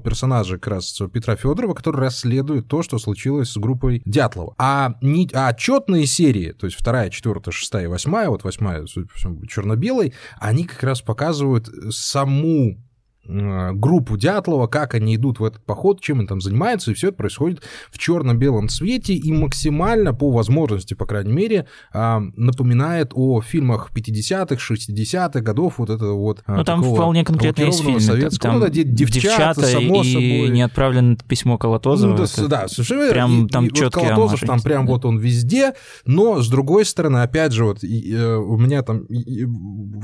как 0.58 0.74
раз 0.74 1.00
Петра 1.14 1.36
Федорова, 1.36 1.74
который 1.74 2.02
расследует 2.02 2.68
то, 2.68 2.82
что 2.82 3.00
случилось 3.00 3.50
с 3.50 3.58
группой 3.58 4.02
Дятлова. 4.06 4.56
А, 4.58 4.96
не, 5.02 5.30
а 5.34 5.50
отчетные 5.50 6.06
серии, 6.06 6.52
то 6.52 6.66
есть 6.66 6.78
вторая, 6.78 7.10
четвертая, 7.10 7.52
шестая 7.52 7.86
и 7.86 7.88
восьмая, 7.88 8.30
вот 8.30 8.44
восьмая, 8.44 8.86
судя 8.86 9.08
по 9.08 9.16
всему, 9.16 9.46
черно-белой, 9.46 10.14
они 10.40 10.66
как 10.66 10.84
раз 10.84 11.02
показывают 11.02 11.70
саму 11.90 12.78
группу 13.28 14.18
Дятлова, 14.18 14.68
как 14.68 14.94
они 14.96 15.16
идут 15.16 15.40
в 15.40 15.44
этот 15.44 15.64
поход, 15.64 16.02
чем 16.02 16.20
они 16.20 16.28
там 16.28 16.42
занимаются, 16.42 16.92
и 16.92 16.94
все 16.94 17.10
это 17.10 17.18
происходит 17.18 17.62
в 17.92 17.98
черно-белом 17.98 18.70
цвете 18.70 19.14
и 19.14 19.32
максимально, 19.32 20.14
по 20.14 20.32
возможности, 20.32 20.94
по 20.94 21.06
крайней 21.06 21.34
мере, 21.34 21.68
а, 21.94 22.22
напоминает 22.36 23.12
о 23.14 23.42
фильмах 23.42 23.92
50-х, 23.94 24.56
60-х 24.56 25.42
годов, 25.42 25.76
вот 25.78 25.90
это 25.90 26.06
вот 26.08 26.44
а, 26.46 26.58
Ну, 26.58 26.64
там 26.64 26.84
вполне 26.84 27.26
конкретно 27.26 27.64
есть 27.64 27.82
фильмы. 27.82 28.00
Советского, 28.00 28.52
там 28.52 28.60
ну, 28.60 28.66
да, 28.66 28.70
девчата, 28.70 29.20
девчата 29.20 29.62
само 29.62 30.04
и 30.04 30.14
собой. 30.14 30.50
не 30.50 30.62
отправлен 30.62 31.18
письмо 31.28 31.58
Колотозова. 31.58 32.12
Ну, 32.12 32.18
да, 32.18 32.48
да, 32.48 32.68
совершенно 32.68 33.10
Прям 33.10 33.46
и, 33.46 33.50
там 33.50 33.66
и 33.66 33.68
четкий 33.70 33.82
вот 33.82 33.94
Колотозов 33.94 34.40
там 34.42 34.62
прям 34.62 34.86
да. 34.86 34.94
вот 34.94 35.06
он 35.06 35.18
везде, 35.18 35.74
но, 36.06 36.42
с 36.42 36.50
другой 36.50 36.86
стороны, 36.86 37.18
опять 37.18 37.52
же, 37.52 37.66
вот 37.66 37.84
и, 37.84 38.14
э, 38.14 38.36
у 38.36 38.58
меня 38.58 38.84
там, 38.84 39.00
и, 39.06 39.46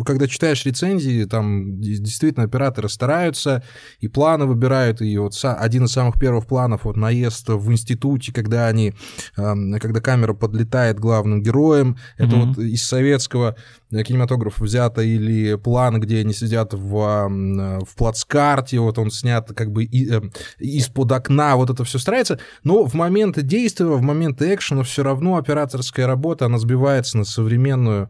когда 0.06 0.28
читаешь 0.28 0.66
рецензии, 0.66 1.26
там 1.26 1.80
действительно 1.80 2.46
операторы 2.46 2.90
стараются 2.90 3.13
стараются, 3.14 3.64
и 4.00 4.08
планы 4.08 4.46
выбирают, 4.46 5.02
и 5.02 5.18
вот 5.18 5.34
один 5.44 5.86
из 5.86 5.92
самых 5.92 6.20
первых 6.20 6.48
планов, 6.48 6.86
вот 6.86 6.98
наезд 6.98 7.48
в 7.48 7.72
институте, 7.72 8.34
когда 8.34 8.68
они, 8.68 8.94
когда 9.36 10.02
камера 10.02 10.34
подлетает 10.34 11.00
главным 11.00 11.42
героем, 11.44 11.98
это 12.18 12.36
mm-hmm. 12.36 12.46
вот 12.46 12.58
из 12.58 12.84
советского 12.84 13.56
кинематографа 13.92 14.64
взято, 14.64 15.02
или 15.02 15.56
план, 15.56 16.00
где 16.00 16.22
они 16.22 16.34
сидят 16.34 16.74
в, 16.74 16.80
в 16.80 17.96
плацкарте, 17.96 18.80
вот 18.80 18.98
он 18.98 19.12
снят 19.12 19.48
как 19.56 19.72
бы 19.72 19.86
э, 19.86 20.22
из-под 20.58 21.12
окна, 21.12 21.56
вот 21.56 21.70
это 21.70 21.84
все 21.84 22.00
старается, 22.00 22.40
но 22.64 22.86
в 22.86 22.96
моменты 22.96 23.44
действия, 23.44 23.86
в 23.86 24.02
моменты 24.02 24.54
экшена 24.54 24.82
все 24.84 25.04
равно 25.04 25.38
операторская 25.38 26.08
работа, 26.08 26.46
она 26.46 26.58
сбивается 26.58 27.20
на 27.20 27.26
современную 27.26 28.10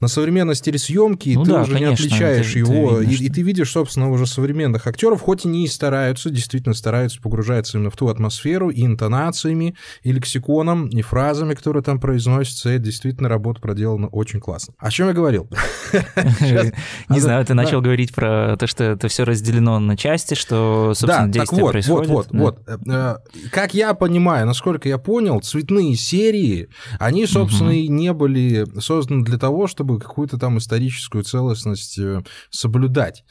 на 0.00 0.08
современной 0.08 0.54
стиле 0.54 0.78
съемки, 0.78 1.34
ну, 1.34 1.44
ты 1.44 1.50
да, 1.50 1.62
уже 1.62 1.74
конечно, 1.74 2.02
не 2.02 2.08
отличаешь 2.08 2.50
это, 2.50 2.58
его, 2.58 3.00
это 3.00 3.10
и, 3.10 3.14
и 3.14 3.28
ты 3.28 3.42
видишь, 3.42 3.70
собственно, 3.70 4.10
уже 4.10 4.26
современных 4.26 4.86
актеров, 4.86 5.20
хоть 5.20 5.44
и 5.44 5.48
не 5.48 5.68
стараются, 5.68 6.30
действительно 6.30 6.74
стараются 6.74 7.20
погружаться 7.20 7.76
именно 7.76 7.90
в 7.90 7.96
ту 7.96 8.08
атмосферу 8.08 8.70
и 8.70 8.84
интонациями, 8.84 9.76
и 10.02 10.12
лексиконом, 10.12 10.88
и 10.88 11.02
фразами, 11.02 11.54
которые 11.54 11.82
там 11.82 12.00
произносятся, 12.00 12.74
и 12.74 12.78
действительно 12.78 13.28
работа 13.28 13.60
проделана 13.60 14.08
очень 14.08 14.40
классно. 14.40 14.74
О 14.78 14.90
чем 14.90 15.08
я 15.08 15.12
говорил? 15.12 15.48
Не 17.08 17.20
знаю, 17.20 17.44
ты 17.44 17.52
начал 17.52 17.82
говорить 17.82 18.14
про 18.14 18.56
то, 18.58 18.66
что 18.66 18.84
это 18.84 19.08
все 19.08 19.24
разделено 19.24 19.78
на 19.78 19.96
части, 19.96 20.34
что, 20.34 20.94
собственно, 20.94 21.28
действие 21.28 21.66
происходит. 21.66 22.10
Вот, 22.10 22.28
вот, 22.30 22.58
вот. 22.66 22.88
Э, 22.88 23.16
как 23.50 23.74
я 23.74 23.92
понимаю, 23.94 24.46
насколько 24.46 24.88
я 24.88 24.96
понял, 24.96 25.40
цветные 25.40 25.94
серии, 25.94 26.68
они, 26.98 27.26
собственно, 27.26 27.70
и 27.70 27.88
не 27.88 28.12
были 28.14 28.66
созданы 28.80 29.24
для 29.24 29.36
того, 29.36 29.66
чтобы 29.66 29.89
чтобы 29.90 30.00
какую-то 30.00 30.38
там 30.38 30.58
историческую 30.58 31.24
целостность 31.24 31.98
э, 31.98 32.22
соблюдать. 32.50 33.24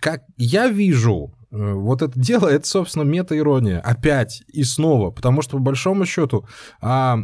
Как 0.00 0.22
я 0.36 0.68
вижу, 0.68 1.34
вот 1.50 2.02
это 2.02 2.18
дело, 2.18 2.46
это, 2.46 2.66
собственно, 2.66 3.04
мета-ирония. 3.04 3.80
Опять 3.80 4.42
и 4.48 4.64
снова. 4.64 5.10
Потому 5.10 5.40
что, 5.40 5.56
по 5.56 5.62
большому 5.62 6.04
счету, 6.04 6.46
а, 6.82 7.20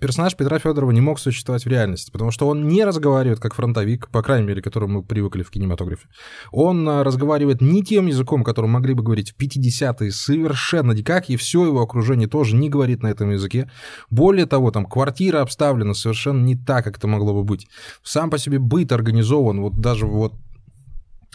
персонаж 0.00 0.34
Петра 0.34 0.58
Федорова 0.58 0.92
не 0.92 1.02
мог 1.02 1.18
существовать 1.18 1.64
в 1.64 1.68
реальности, 1.68 2.10
потому 2.10 2.30
что 2.30 2.48
он 2.48 2.68
не 2.68 2.84
разговаривает 2.84 3.38
как 3.38 3.54
фронтовик, 3.54 4.08
по 4.08 4.22
крайней 4.22 4.46
мере, 4.46 4.62
к 4.62 4.64
которому 4.64 5.00
мы 5.00 5.02
привыкли 5.02 5.42
в 5.42 5.50
кинематографе. 5.50 6.08
Он 6.52 6.88
а, 6.88 7.04
разговаривает 7.04 7.60
не 7.60 7.82
тем 7.82 8.06
языком, 8.06 8.44
которым 8.44 8.70
могли 8.70 8.94
бы 8.94 9.02
говорить 9.02 9.32
в 9.32 9.36
50-е, 9.38 10.10
совершенно 10.10 10.92
никак, 10.92 11.28
и 11.28 11.36
все 11.36 11.66
его 11.66 11.82
окружение 11.82 12.28
тоже 12.28 12.56
не 12.56 12.70
говорит 12.70 13.02
на 13.02 13.08
этом 13.08 13.30
языке. 13.30 13.70
Более 14.08 14.46
того, 14.46 14.70
там 14.70 14.86
квартира 14.86 15.42
обставлена 15.42 15.92
совершенно 15.92 16.42
не 16.42 16.56
так, 16.56 16.84
как 16.84 16.96
это 16.96 17.08
могло 17.08 17.34
бы 17.34 17.44
быть. 17.44 17.66
Сам 18.02 18.30
по 18.30 18.38
себе 18.38 18.58
быт 18.58 18.92
организован, 18.92 19.60
вот 19.60 19.80
даже 19.80 20.06
вот 20.06 20.32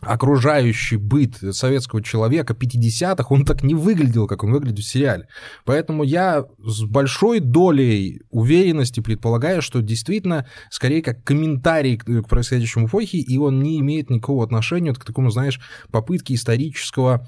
окружающий 0.01 0.97
быт 0.97 1.37
советского 1.51 2.01
человека 2.01 2.53
50-х, 2.53 3.25
он 3.29 3.45
так 3.45 3.63
не 3.63 3.75
выглядел, 3.75 4.27
как 4.27 4.43
он 4.43 4.51
выглядит 4.51 4.85
в 4.85 4.87
сериале. 4.87 5.27
Поэтому 5.65 6.03
я 6.03 6.45
с 6.59 6.83
большой 6.83 7.39
долей 7.39 8.21
уверенности 8.29 8.99
предполагаю, 8.99 9.61
что 9.61 9.81
действительно, 9.81 10.47
скорее 10.69 11.01
как 11.01 11.23
комментарий 11.23 11.97
к 11.97 12.23
происходящему 12.23 12.87
в 12.87 12.89
эпохе, 12.89 13.19
и 13.19 13.37
он 13.37 13.61
не 13.61 13.79
имеет 13.79 14.09
никакого 14.09 14.43
отношения 14.43 14.93
к 14.93 15.03
такому, 15.03 15.29
знаешь, 15.29 15.59
попытке 15.91 16.33
исторического 16.33 17.27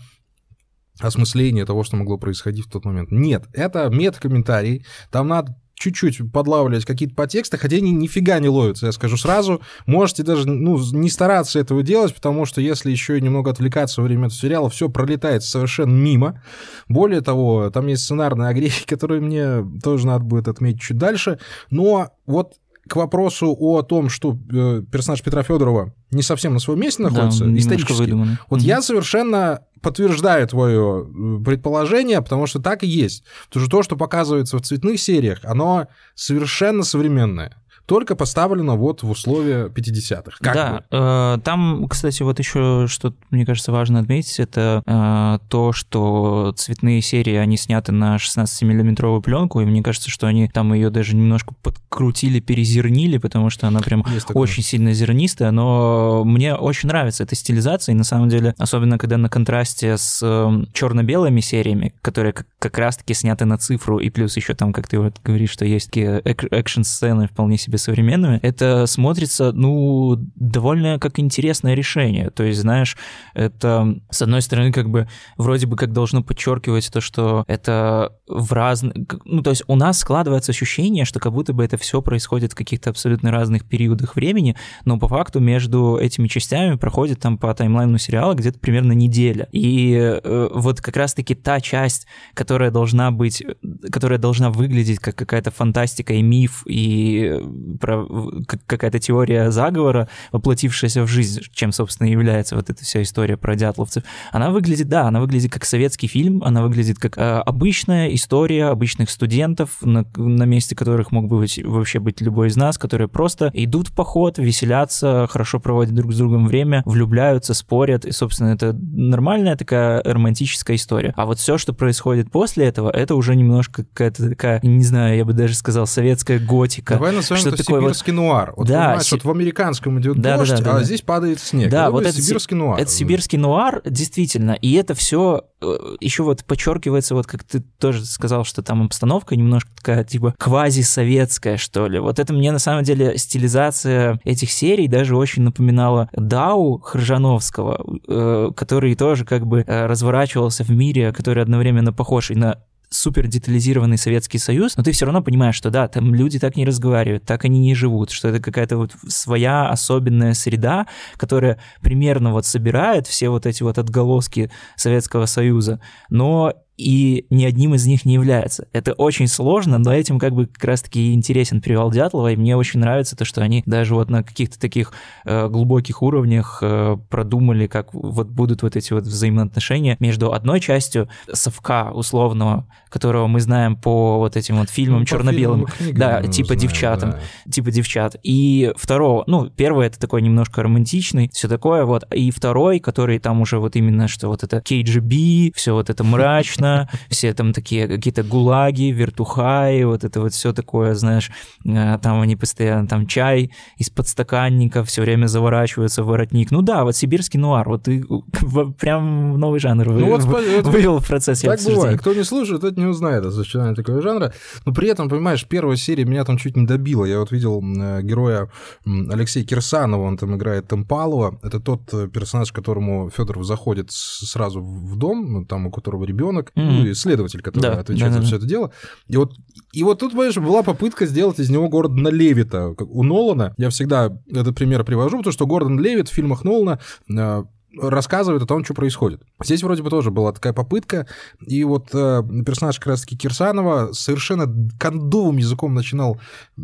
осмысления 1.00 1.66
того, 1.66 1.84
что 1.84 1.96
могло 1.96 2.18
происходить 2.18 2.66
в 2.66 2.70
тот 2.70 2.86
момент. 2.86 3.12
Нет, 3.12 3.46
это 3.54 3.90
мета-комментарий, 3.90 4.86
там 5.12 5.28
надо 5.28 5.56
чуть-чуть 5.76 6.32
подлавливать 6.32 6.86
какие-то 6.86 7.16
подтексты, 7.16 7.58
хотя 7.58 7.78
они 7.78 7.92
нифига 7.92 8.40
не 8.40 8.50
ловятся, 8.50 8.88
я 8.88 8.92
скажу 8.92 9.18
сразу. 9.18 9.62
Можете 9.86 10.24
даже 10.24 10.48
ну, 10.48 10.80
не 10.94 11.10
стараться 11.10 11.60
этого 11.60 11.84
делать, 11.84 12.14
потому 12.14 12.46
что 12.46 12.62
если 12.62 12.92
еще 12.92 13.20
немного 13.20 13.52
отвлекаться 13.52 14.02
во 14.02 14.08
время 14.08 14.28
этого 14.28 14.40
сериала, 14.40 14.70
все 14.70 14.90
пролетает 14.90 15.44
совершенно 15.44 15.94
мимо. 15.94 16.42
Более 16.88 17.22
того, 17.22 17.70
там 17.70 17.88
есть 17.88 18.04
сценарные 18.04 18.50
огрехи, 18.50 18.86
которые 18.88 19.22
мне 19.22 19.66
тоже 19.84 20.08
надо 20.08 20.24
будет 20.24 20.48
отметить 20.48 20.82
чуть 20.82 20.98
дальше. 20.98 21.40
Но 21.70 22.10
вот 22.26 22.54
к 22.88 22.96
вопросу 22.96 23.56
о 23.58 23.82
том, 23.82 24.10
что 24.10 24.38
э, 24.52 24.84
персонаж 24.92 25.22
Петра 25.22 25.42
Федорова 25.44 25.94
не 26.12 26.22
совсем 26.22 26.54
на 26.54 26.60
своем 26.60 26.82
месте 26.82 27.02
находится, 27.02 27.46
да, 27.46 27.58
исторически. 27.58 28.12
Вот 28.50 28.60
угу. 28.60 28.66
я 28.66 28.82
совершенно 28.82 29.62
подтверждаю 29.84 30.48
твое 30.48 31.06
э, 31.06 31.44
предположение, 31.44 32.22
потому 32.22 32.48
что 32.48 32.60
так 32.60 32.84
и 32.84 32.88
есть. 32.88 33.24
Потому 33.48 33.66
что 33.66 33.78
то, 33.78 33.84
что 33.84 33.96
показывается 33.96 34.58
в 34.58 34.62
цветных 34.62 35.00
сериях, 35.00 35.40
оно 35.44 35.88
совершенно 36.16 36.84
современное 36.84 37.56
только 37.86 38.16
поставлено 38.16 38.78
вот 38.78 39.04
в 39.04 39.10
условия 39.10 39.68
50-х. 39.68 40.38
да, 40.42 41.36
э, 41.36 41.40
там, 41.44 41.88
кстати, 41.90 42.24
вот 42.24 42.40
еще 42.40 42.86
что 42.88 43.14
мне 43.30 43.46
кажется 43.46 43.72
важно 43.72 44.00
отметить, 44.00 44.40
это 44.40 44.84
э, 44.86 45.40
то, 45.50 45.74
что 45.74 46.54
цветные 46.56 47.02
серии, 47.02 47.36
они 47.36 47.58
сняты 47.58 47.92
на 47.92 48.16
16-миллиметровую 48.16 49.22
пленку, 49.22 49.62
и 49.62 49.66
мне 49.66 49.84
кажется, 49.84 50.10
что 50.10 50.28
они 50.28 50.48
там 50.48 50.74
ее 50.74 50.90
даже 50.90 51.16
немножко 51.16 51.54
подкрутили, 51.62 52.40
перезернили, 52.40 53.18
потому 53.18 53.50
что 53.50 53.68
она 53.68 53.82
прям 53.82 54.06
очень 54.34 54.64
сильно 54.64 54.94
зернистая, 54.94 55.52
но 55.52 56.24
мне 56.26 56.56
очень 56.56 56.88
нравится 56.88 57.24
эта 57.24 57.36
стилизация, 57.36 57.94
и 57.94 57.98
на 57.98 58.04
самом 58.04 58.30
деле, 58.30 58.56
особенно 58.58 58.98
когда 58.98 59.18
на 59.18 59.30
контрасте 59.30 59.98
с 59.98 60.22
э, 60.24 60.66
черно-белыми 60.74 61.42
сериями, 61.42 61.94
которые 62.02 62.34
как, 62.34 62.48
как 62.60 62.78
раз-таки 62.78 63.14
сняты 63.14 63.46
на 63.46 63.58
цифру, 63.58 64.00
и 64.00 64.10
плюс 64.10 64.38
еще 64.38 64.54
там, 64.54 64.72
как 64.72 64.88
ты 64.88 65.00
вот 65.00 65.20
говоришь, 65.24 65.52
что 65.52 65.66
есть 65.66 65.88
такие 65.88 66.20
экшн-сцены 66.24 67.28
вполне 67.28 67.58
себе 67.58 67.73
себе 67.74 67.78
современными, 67.78 68.40
это 68.42 68.86
смотрится, 68.86 69.52
ну, 69.52 70.16
довольно 70.36 71.00
как 71.00 71.20
интересное 71.20 71.74
решение. 71.74 72.30
То 72.30 72.44
есть, 72.44 72.60
знаешь, 72.60 72.98
это, 73.34 74.00
с 74.10 74.22
одной 74.22 74.42
стороны, 74.42 74.72
как 74.72 74.90
бы 74.90 75.08
вроде 75.38 75.68
бы 75.68 75.76
как 75.76 75.92
должно 75.92 76.24
подчеркивать 76.24 76.92
то, 76.92 77.02
что 77.02 77.44
это 77.48 78.14
в 78.28 78.52
разных... 78.54 78.94
Ну, 79.26 79.42
то 79.42 79.50
есть 79.50 79.64
у 79.68 79.76
нас 79.76 80.00
складывается 80.00 80.52
ощущение, 80.52 81.06
что 81.06 81.20
как 81.20 81.34
будто 81.34 81.54
бы 81.54 81.64
это 81.64 81.78
все 81.78 82.02
происходит 82.02 82.54
в 82.54 82.56
каких-то 82.56 82.90
абсолютно 82.90 83.32
разных 83.32 83.66
периодах 83.66 84.16
времени, 84.16 84.56
но 84.86 85.00
по 85.00 85.08
факту 85.08 85.40
между 85.40 85.98
этими 85.98 86.28
частями 86.28 86.76
проходит 86.76 87.20
там 87.20 87.38
по 87.38 87.54
таймлайну 87.54 87.98
сериала 87.98 88.34
где-то 88.34 88.60
примерно 88.60 88.94
неделя. 88.94 89.48
И 89.52 89.94
э, 89.96 90.50
вот 90.54 90.82
как 90.82 90.98
раз-таки 90.98 91.36
та 91.36 91.60
часть, 91.60 92.08
которая 92.34 92.72
должна 92.72 93.12
быть, 93.12 93.44
которая 93.92 94.20
должна 94.20 94.50
выглядеть 94.50 95.00
как 95.00 95.16
какая-то 95.16 95.52
фантастика 95.52 96.14
и 96.14 96.22
миф, 96.22 96.64
и 96.66 97.40
про 97.80 98.06
какая-то 98.46 99.00
теория 99.00 99.52
заговора, 99.52 100.08
воплотившаяся 100.32 101.04
в 101.04 101.08
жизнь, 101.08 101.42
чем, 101.54 101.72
собственно, 101.72 102.08
является 102.08 102.56
вот 102.56 102.70
эта 102.70 102.84
вся 102.84 103.02
история 103.02 103.38
про 103.38 103.56
дятловцев, 103.56 104.04
она 104.32 104.52
выглядит, 104.52 104.88
да, 104.88 105.08
она 105.08 105.20
выглядит 105.20 105.52
как 105.52 105.66
советский 105.66 106.08
фильм, 106.08 106.44
она 106.44 106.62
выглядит 106.62 107.00
как 107.00 107.18
э, 107.18 107.22
обычная 107.22 108.14
история 108.14 108.66
обычных 108.66 109.10
студентов, 109.10 109.78
на, 109.82 110.06
на 110.16 110.44
месте 110.44 110.76
которых 110.76 111.12
мог 111.12 111.28
бы 111.28 111.40
быть, 111.40 111.64
вообще 111.64 112.00
быть 112.00 112.22
любой 112.22 112.48
из 112.48 112.56
нас, 112.56 112.78
которые 112.78 113.08
просто 113.08 113.52
идут 113.54 113.90
в 113.90 113.94
поход, 113.94 114.38
веселятся, 114.38 115.28
хорошо 115.30 115.60
проводят 115.60 115.94
друг 115.94 116.14
с 116.14 116.18
другом 116.18 116.48
время, 116.48 116.84
влюбляются, 116.86 117.54
спорят, 117.54 118.06
и, 118.06 118.12
собственно, 118.12 118.50
это 118.50 118.74
нормальная 118.74 119.56
такая 119.56 120.02
романтическая 120.04 120.76
история. 120.76 121.14
А 121.16 121.26
вот 121.26 121.40
все, 121.40 121.58
что 121.58 121.74
происходит 121.74 122.32
после 122.32 122.66
этого, 122.66 122.90
это 122.90 123.16
уже 123.16 123.36
немножко 123.36 123.84
какая-то 123.84 124.30
такая, 124.30 124.60
не 124.64 124.84
знаю, 124.84 125.18
я 125.18 125.26
бы 125.26 125.34
даже 125.34 125.56
сказал, 125.56 125.88
советская 125.88 126.40
готика. 126.40 126.96
Давай 126.96 127.14
назовем 127.14 127.42
что 127.42 127.53
это 127.54 127.64
такой 127.64 127.82
сибирский 127.82 128.14
вот... 128.14 128.22
нуар. 128.22 128.54
Вот, 128.56 128.68
да, 128.68 128.80
понимаешь, 128.80 129.04
си... 129.04 129.16
вот 129.16 129.24
в 129.24 129.30
американском 129.32 130.00
идет 130.00 130.20
да, 130.20 130.38
дождь, 130.38 130.52
да, 130.52 130.58
да, 130.58 130.72
а 130.72 130.74
да. 130.80 130.84
здесь 130.84 131.02
падает 131.02 131.40
снег. 131.40 131.70
Да, 131.70 131.84
это 131.84 131.92
вот 131.92 132.06
это 132.06 132.22
сибирский 132.22 132.56
нуар. 132.56 132.80
Это 132.80 132.92
сибирский 132.92 133.38
нуар, 133.38 133.82
действительно, 133.86 134.52
и 134.52 134.74
это 134.74 134.94
все 134.94 135.44
э, 135.62 135.96
еще 136.00 136.24
вот 136.24 136.44
подчеркивается, 136.44 137.16
вот 137.16 137.28
как 137.28 137.44
ты 137.44 137.62
тоже 137.62 138.06
сказал, 138.06 138.44
что 138.44 138.62
там 138.62 138.84
обстановка 138.84 139.36
немножко 139.36 139.70
такая, 139.76 140.04
типа, 140.04 140.36
квазисоветская, 140.38 141.58
что 141.58 141.88
ли. 141.88 142.00
Вот 142.00 142.20
это 142.20 142.34
мне, 142.34 142.52
на 142.52 142.60
самом 142.60 142.84
деле, 142.84 143.18
стилизация 143.18 144.20
этих 144.24 144.52
серий 144.52 144.88
даже 144.88 145.16
очень 145.16 145.44
напоминала 145.44 146.10
Дау 146.14 146.80
Хржановского, 146.80 147.84
э, 148.08 148.52
который 148.56 148.96
тоже 148.96 149.26
как 149.26 149.46
бы 149.46 149.64
э, 149.66 149.86
разворачивался 149.86 150.64
в 150.64 150.70
мире, 150.70 151.12
который 151.12 151.44
одновременно 151.44 151.94
похож 151.94 152.32
и 152.32 152.36
на 152.36 152.60
супер 152.94 153.28
детализированный 153.28 153.98
Советский 153.98 154.38
Союз, 154.38 154.78
но 154.78 154.84
ты 154.84 154.92
все 154.92 155.06
равно 155.06 155.22
понимаешь, 155.22 155.56
что 155.56 155.70
да, 155.70 155.88
там 155.88 156.14
люди 156.14 156.40
так 156.40 156.56
не 156.56 156.66
разговаривают, 156.66 157.26
так 157.26 157.44
они 157.46 157.60
не 157.60 157.76
живут, 157.76 158.12
что 158.12 158.30
это 158.30 158.40
какая-то 158.40 158.78
вот 158.78 158.92
своя 159.08 159.70
особенная 159.70 160.34
среда, 160.34 160.88
которая 161.18 161.60
примерно 161.82 162.32
вот 162.32 162.46
собирает 162.46 163.08
все 163.08 163.30
вот 163.30 163.46
эти 163.46 163.64
вот 163.64 163.78
отголоски 163.78 164.52
Советского 164.76 165.26
Союза, 165.26 165.82
но 166.10 166.54
и 166.78 167.28
ни 167.30 167.46
одним 167.46 167.76
из 167.76 167.86
них 167.86 168.06
не 168.06 168.16
является. 168.16 168.68
Это 168.74 168.94
очень 168.94 169.28
сложно, 169.28 169.78
но 169.78 169.94
этим 169.94 170.18
как 170.18 170.34
бы 170.34 170.48
как 170.48 170.64
раз-таки 170.64 171.14
интересен 171.14 171.62
перевал 171.62 171.92
Дятлова, 171.92 172.32
и 172.32 172.36
мне 172.36 172.58
очень 172.58 172.80
нравится 172.80 173.16
то, 173.16 173.26
что 173.26 173.42
они 173.42 173.64
даже 173.66 173.94
вот 173.94 174.10
на 174.10 174.24
каких-то 174.24 174.60
таких 174.60 174.92
э, 175.26 175.48
глубоких 175.50 176.02
уровнях 176.02 176.60
э, 176.62 176.98
продумали, 177.10 177.68
как 177.68 177.94
вот 177.94 178.28
будут 178.28 178.64
вот 178.64 178.76
эти 178.76 178.92
вот 178.94 179.04
взаимоотношения 179.04 179.98
между 180.00 180.34
одной 180.34 180.60
частью 180.60 181.10
совка 181.32 181.92
условного, 181.92 182.68
которого 182.90 183.28
мы 183.28 183.40
знаем 183.40 183.76
по 183.76 184.18
вот 184.18 184.36
этим 184.36 184.58
вот 184.58 184.70
фильмам 184.70 185.02
ну, 185.02 185.06
черно-белым, 185.06 185.68
да, 185.94 186.24
типа 186.24 186.48
знаем, 186.48 186.62
девчатам, 186.62 187.12
да. 187.12 187.52
типа 187.52 187.72
девчат, 187.72 188.16
и 188.24 188.72
второго, 188.76 189.24
ну, 189.28 189.50
первый 189.50 189.88
это 189.88 190.00
такой 190.00 190.22
немножко 190.22 190.64
романтичный, 190.64 191.30
все 191.34 191.48
такое 191.48 191.86
вот, 191.86 192.04
и 192.12 192.32
второй, 192.32 192.80
который 192.80 193.20
там 193.20 193.42
уже 193.42 193.60
вот 193.60 193.76
именно, 193.76 194.08
что 194.08 194.28
вот 194.28 194.44
это 194.44 194.58
KGB, 194.58 195.52
все 195.56 195.74
вот 195.74 195.90
это 195.90 196.04
мрачно, 196.04 196.63
скучно, 196.64 196.90
все 197.10 197.34
там 197.34 197.54
такие 197.54 197.88
какие-то 197.88 198.24
гулаги, 198.24 198.92
вертухаи, 198.92 199.84
вот 199.84 200.04
это 200.04 200.22
вот 200.22 200.34
все 200.34 200.54
такое, 200.54 200.96
знаешь, 200.96 201.32
э, 201.66 201.98
там 202.02 202.22
они 202.22 202.36
постоянно, 202.36 202.88
там 202.88 203.08
чай 203.08 203.52
из 203.78 203.90
подстаканника 203.90 204.84
все 204.84 205.02
время 205.02 205.28
заворачиваются 205.28 206.04
в 206.04 206.08
воротник. 206.08 206.52
Ну 206.52 206.62
да, 206.62 206.84
вот 206.84 206.96
сибирский 206.96 207.40
нуар, 207.40 207.68
вот 207.68 207.84
ты 207.84 208.04
прям 208.80 209.40
новый 209.40 209.60
жанр 209.60 209.86
ну, 209.90 210.18
вот, 210.18 210.24
вывел 210.66 211.00
в 211.00 211.08
процессе 211.08 211.48
Так 211.48 211.60
бывает, 211.66 212.00
кто 212.00 212.14
не 212.14 212.24
слушает, 212.24 212.62
тот 212.62 212.78
не 212.78 212.86
узнает 212.86 213.26
о 213.26 213.32
сочетании 213.32 213.76
такого 213.76 214.02
жанра, 214.02 214.34
но 214.66 214.74
при 214.74 214.90
этом, 214.90 215.10
понимаешь, 215.10 215.46
первая 215.48 215.78
серия 215.78 216.06
меня 216.06 216.24
там 216.24 216.38
чуть 216.38 216.56
не 216.58 216.66
добила. 216.66 217.06
Я 217.06 217.20
вот 217.20 217.32
видел 217.32 217.62
э, 217.62 218.02
героя 218.04 218.50
Алексея 218.86 219.46
Кирсанова, 219.46 220.04
он 220.04 220.18
там 220.18 220.36
играет 220.36 220.68
Темпалова, 220.68 221.40
это 221.44 221.60
тот 221.60 221.94
э, 221.94 222.08
персонаж, 222.08 222.52
которому 222.52 223.10
Федоров 223.10 223.46
заходит 223.46 223.92
сразу 223.92 224.62
в 224.62 224.98
дом, 224.98 225.46
там 225.46 225.68
у 225.68 225.72
которого 225.72 226.06
ребенок. 226.06 226.53
Ну, 226.56 226.92
исследователь, 226.92 227.42
который 227.42 227.62
да, 227.62 227.80
отвечает 227.80 228.12
да, 228.12 228.18
за 228.18 228.20
да, 228.22 228.26
все 228.26 228.36
это 228.38 228.46
дело. 228.46 228.72
И 229.08 229.18
вот, 229.18 229.34
и 229.72 229.84
вот 229.84 230.00
тут, 230.00 230.12
понимаешь, 230.12 230.38
была 230.38 230.64
попытка 230.64 231.06
сделать 231.06 231.40
из 231.40 231.50
него 231.50 231.70
Гордона 231.70 232.10
Левита. 232.10 232.76
У 232.80 233.04
Нолана, 233.04 233.54
я 233.58 233.70
всегда 233.70 234.16
этот 234.30 234.56
пример 234.56 234.84
привожу, 234.84 235.18
потому 235.18 235.34
что 235.34 235.48
Гордон 235.48 235.80
Левит 235.80 236.10
в 236.10 236.14
фильмах 236.14 236.44
Нолана 236.44 236.80
э, 237.10 237.44
рассказывает 237.78 238.44
о 238.44 238.46
том, 238.46 238.64
что 238.64 238.74
происходит. 238.74 239.22
Здесь 239.44 239.64
вроде 239.64 239.82
бы 239.82 239.90
тоже 239.90 240.12
была 240.12 240.32
такая 240.32 240.54
попытка, 240.54 241.08
и 241.40 241.64
вот 241.64 241.90
э, 241.94 242.24
персонаж 242.46 242.78
как 242.78 242.88
раз-таки 242.88 243.18
Кирсанова 243.18 243.94
совершенно 243.94 244.48
кондовым 244.80 245.38
языком 245.38 245.74
начинал 245.74 246.20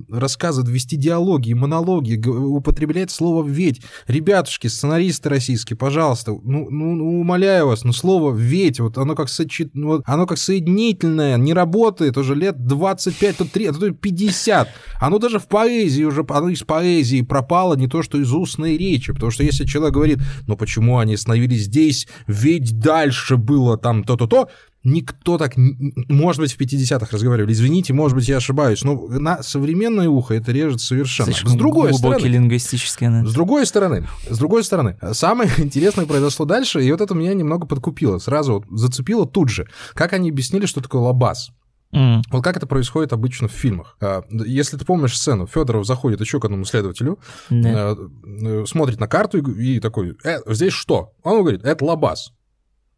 рассказывать, 0.10 0.70
вести 0.70 0.96
диалоги, 0.98 1.54
монологи, 1.54 2.16
употреблять 2.28 3.12
слово 3.12 3.46
«ведь». 3.48 3.82
Ребятушки, 4.08 4.68
сценаристы 4.68 5.30
российские, 5.30 5.78
пожалуйста, 5.78 6.32
ну, 6.32 6.70
ну, 6.70 6.96
ну 6.96 7.22
умоляю 7.22 7.68
вас, 7.68 7.84
ну 7.84 7.94
слово 7.94 8.34
«ведь», 8.34 8.80
вот 8.80 8.98
оно 8.98 9.16
как, 9.16 9.30
сочет... 9.30 9.72
вот, 9.74 10.04
оно 10.06 10.26
как 10.28 10.38
соединительное, 10.38 11.38
не 11.38 11.54
работает 11.54 12.18
уже 12.18 12.36
лет 12.36 12.66
25, 12.66 13.38
то 13.38 13.46
3, 13.46 13.66
а 13.66 13.74
то 13.74 13.92
50. 13.92 14.70
Оно 15.00 15.18
даже 15.18 15.40
в 15.40 15.48
поэзии 15.48 16.04
уже, 16.04 16.26
оно 16.30 16.50
из 16.50 16.64
поэзии 16.64 17.22
пропало, 17.22 17.76
не 17.76 17.88
то, 17.88 18.04
что 18.04 18.20
из 18.20 18.32
устной 18.32 18.78
речи, 18.78 19.14
потому 19.14 19.32
что 19.32 19.44
если 19.44 19.66
человек 19.66 19.94
говорит, 19.94 20.20
ну 20.48 20.56
почему 20.56 21.00
они 21.00 21.16
остановились 21.16 21.64
здесь, 21.64 22.08
ведь 22.28 22.80
дальше 22.80 23.38
было 23.38 23.78
там 23.78 24.04
то-то-то. 24.04 24.50
Никто 24.84 25.38
так, 25.38 25.54
может 25.58 26.42
быть, 26.42 26.54
в 26.54 26.60
50-х 26.60 27.08
разговаривали. 27.12 27.52
Извините, 27.52 27.92
может 27.94 28.16
быть, 28.16 28.30
я 28.30 28.38
ошибаюсь, 28.38 28.82
но 28.84 29.08
на 29.08 29.44
современное 29.44 30.08
ухо 30.08 30.36
это 30.36 30.54
режет 30.54 30.80
совершенно. 30.80 31.34
Слишком 31.34 31.52
с 31.52 31.56
другой 31.56 31.94
стороны, 31.94 32.26
лингвистически. 32.26 33.06
Да. 33.06 33.26
С 33.26 33.34
другой 33.34 33.66
стороны, 33.66 34.08
с 34.30 34.38
другой 34.38 34.64
стороны, 34.64 34.98
самое 35.12 35.50
интересное 35.58 36.06
произошло 36.06 36.46
дальше, 36.46 36.82
и 36.82 36.90
вот 36.92 37.02
это 37.02 37.14
меня 37.14 37.34
немного 37.34 37.68
подкупило, 37.68 38.20
сразу 38.20 38.54
вот 38.54 38.66
зацепило 38.70 39.28
тут 39.28 39.50
же. 39.50 39.68
Как 39.96 40.14
они 40.14 40.30
объяснили, 40.30 40.66
что 40.66 40.80
такое 40.80 41.02
лабаз? 41.02 41.52
Mm. 41.94 42.22
Вот 42.32 42.44
как 42.44 42.56
это 42.56 42.68
происходит 42.68 43.12
обычно 43.14 43.48
в 43.48 43.52
фильмах. 43.52 43.98
А, 44.00 44.24
если 44.32 44.78
ты 44.78 44.86
помнишь 44.86 45.18
сцену, 45.18 45.48
Федоров 45.48 45.86
заходит 45.86 46.22
еще 46.22 46.40
к 46.40 46.46
одному 46.46 46.64
следователю, 46.64 47.20
mm. 47.50 48.66
смотрит 48.66 49.00
на 49.00 49.08
карту 49.08 49.40
и, 49.40 49.76
и 49.76 49.80
такой, 49.80 50.16
э, 50.24 50.40
здесь 50.54 50.74
что? 50.74 51.14
Он 51.24 51.42
говорит, 51.42 51.66
это 51.66 51.84
лабаз. 51.84 52.32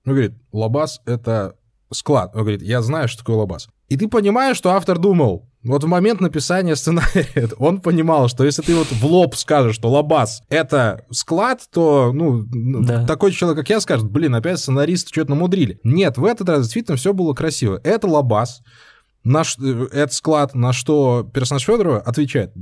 Он 0.05 0.13
говорит, 0.13 0.33
лабаз— 0.51 1.01
это 1.05 1.55
склад. 1.91 2.31
Он 2.36 2.41
говорит, 2.41 2.62
я 2.62 2.81
знаю, 2.81 3.07
что 3.07 3.19
такое 3.19 3.38
лабаз. 3.38 3.69
И 3.89 3.98
ты 3.98 4.07
понимаешь, 4.07 4.57
что 4.57 4.71
автор 4.71 4.98
думал, 4.98 5.50
вот 5.63 5.83
в 5.83 5.88
момент 5.88 6.21
написания 6.21 6.75
сценария 6.75 7.50
он 7.57 7.81
понимал, 7.81 8.27
что 8.29 8.43
если 8.43 8.62
ты 8.62 8.75
вот 8.75 8.88
в 8.88 9.05
лоб 9.05 9.36
скажешь, 9.36 9.75
что 9.75 9.91
лабаз— 9.91 10.43
это 10.50 11.05
склад, 11.12 11.62
то, 11.71 12.12
ну, 12.13 12.43
да. 12.43 13.05
такой 13.05 13.31
человек, 13.31 13.60
как 13.60 13.69
я, 13.69 13.79
скажет, 13.79 14.10
блин, 14.10 14.33
опять 14.33 14.60
сценаристы 14.60 15.12
что-то 15.12 15.31
намудрили. 15.31 15.79
Нет, 15.83 16.17
в 16.17 16.25
этот 16.25 16.50
раз 16.50 16.63
действительно 16.63 16.98
все 16.98 17.13
было 17.13 17.33
красиво. 17.33 17.79
Это 17.83 18.07
лабаз, 18.07 18.62
наш, 19.24 19.57
это 19.57 20.13
склад, 20.13 20.55
на 20.55 20.74
что 20.74 21.29
персонаж 21.33 21.63
Федорова 21.63 22.00
отвечает, 22.00 22.53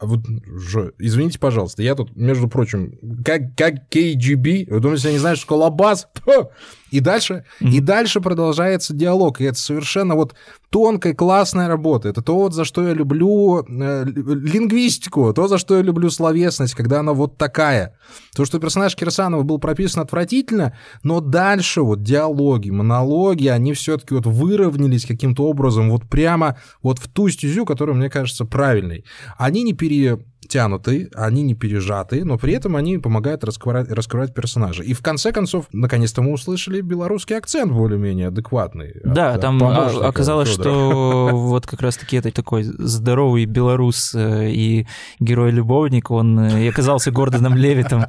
вот 0.00 0.20
же, 0.26 0.92
извините, 0.98 1.38
пожалуйста, 1.38 1.82
я 1.82 1.94
тут, 1.94 2.14
между 2.16 2.48
прочим, 2.48 2.98
как, 3.24 3.56
как 3.56 3.88
KGB, 3.90 4.66
вы 4.68 4.80
думаете, 4.80 5.08
я 5.08 5.14
не 5.14 5.18
знаю, 5.18 5.36
что 5.36 5.46
такое 5.46 5.58
лабаз? 5.58 6.08
И 6.94 7.00
дальше, 7.00 7.44
mm-hmm. 7.60 7.70
и 7.70 7.80
дальше 7.80 8.20
продолжается 8.20 8.94
диалог, 8.94 9.40
и 9.40 9.44
это 9.44 9.58
совершенно 9.58 10.14
вот 10.14 10.36
тонкая, 10.70 11.12
классная 11.12 11.66
работа. 11.66 12.08
Это 12.08 12.22
то, 12.22 12.36
вот, 12.36 12.54
за 12.54 12.64
что 12.64 12.86
я 12.86 12.94
люблю 12.94 13.64
э, 13.64 14.04
лингвистику, 14.04 15.32
то, 15.34 15.48
за 15.48 15.58
что 15.58 15.76
я 15.76 15.82
люблю 15.82 16.08
словесность, 16.08 16.76
когда 16.76 17.00
она 17.00 17.12
вот 17.12 17.36
такая. 17.36 17.96
То, 18.36 18.44
что 18.44 18.60
персонаж 18.60 18.94
Кирсанова 18.94 19.42
был 19.42 19.58
прописан 19.58 20.04
отвратительно, 20.04 20.76
но 21.02 21.20
дальше 21.20 21.82
вот 21.82 22.04
диалоги, 22.04 22.70
монологи, 22.70 23.48
они 23.48 23.72
все-таки 23.72 24.14
вот 24.14 24.26
выровнялись 24.26 25.04
каким-то 25.04 25.48
образом 25.48 25.90
вот 25.90 26.08
прямо 26.08 26.58
вот 26.80 27.00
в 27.00 27.08
ту 27.08 27.28
стезю, 27.28 27.66
которая 27.66 27.96
мне 27.96 28.08
кажется 28.08 28.44
правильной. 28.44 29.04
Они 29.36 29.64
не 29.64 29.72
пере 29.72 30.20
тянуты, 30.48 31.10
они 31.14 31.42
не 31.42 31.54
пережаты, 31.54 32.24
но 32.24 32.38
при 32.38 32.54
этом 32.54 32.76
они 32.76 32.98
помогают 32.98 33.44
раскрывать, 33.44 33.90
раскрывать 33.90 34.34
персонажа. 34.34 34.82
И 34.82 34.92
в 34.92 35.02
конце 35.02 35.32
концов, 35.32 35.66
наконец-то 35.72 36.22
мы 36.22 36.32
услышали 36.32 36.80
белорусский 36.80 37.36
акцент 37.36 37.72
более-менее 37.72 38.28
адекватный. 38.28 39.00
Да, 39.04 39.34
от, 39.34 39.40
там 39.40 39.62
от 39.62 40.02
оказалось, 40.02 40.48
что 40.48 41.30
вот 41.32 41.66
как 41.66 41.80
раз-таки 41.80 42.16
это 42.16 42.30
такой 42.30 42.64
здоровый 42.64 43.44
белорус 43.44 44.14
э, 44.14 44.50
и 44.50 44.86
герой-любовник, 45.20 46.10
он 46.10 46.38
э, 46.38 46.64
и 46.64 46.68
оказался 46.68 47.10
Гордоном 47.10 47.56
Левитом. 47.56 48.06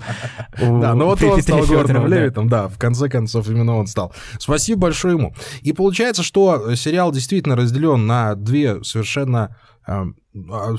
Да, 0.60 0.94
ну 0.94 1.06
вот 1.06 1.22
он 1.22 1.42
стал 1.42 1.66
Гордоном 1.66 2.08
Левитом, 2.08 2.50
да, 2.50 2.68
в 2.68 2.78
конце 2.78 3.10
концов 3.10 3.50
именно 3.50 3.76
он 3.78 3.88
стал. 3.88 4.14
Спасибо 4.40 4.82
большое 4.82 5.16
ему. 5.16 5.34
И 5.62 5.74
получается, 5.74 6.24
что 6.24 6.76
сериал 6.76 7.12
действительно 7.12 7.56
разделен 7.56 8.06
на 8.06 8.36
две 8.36 8.84
совершенно 8.84 9.56
а, 9.88 10.08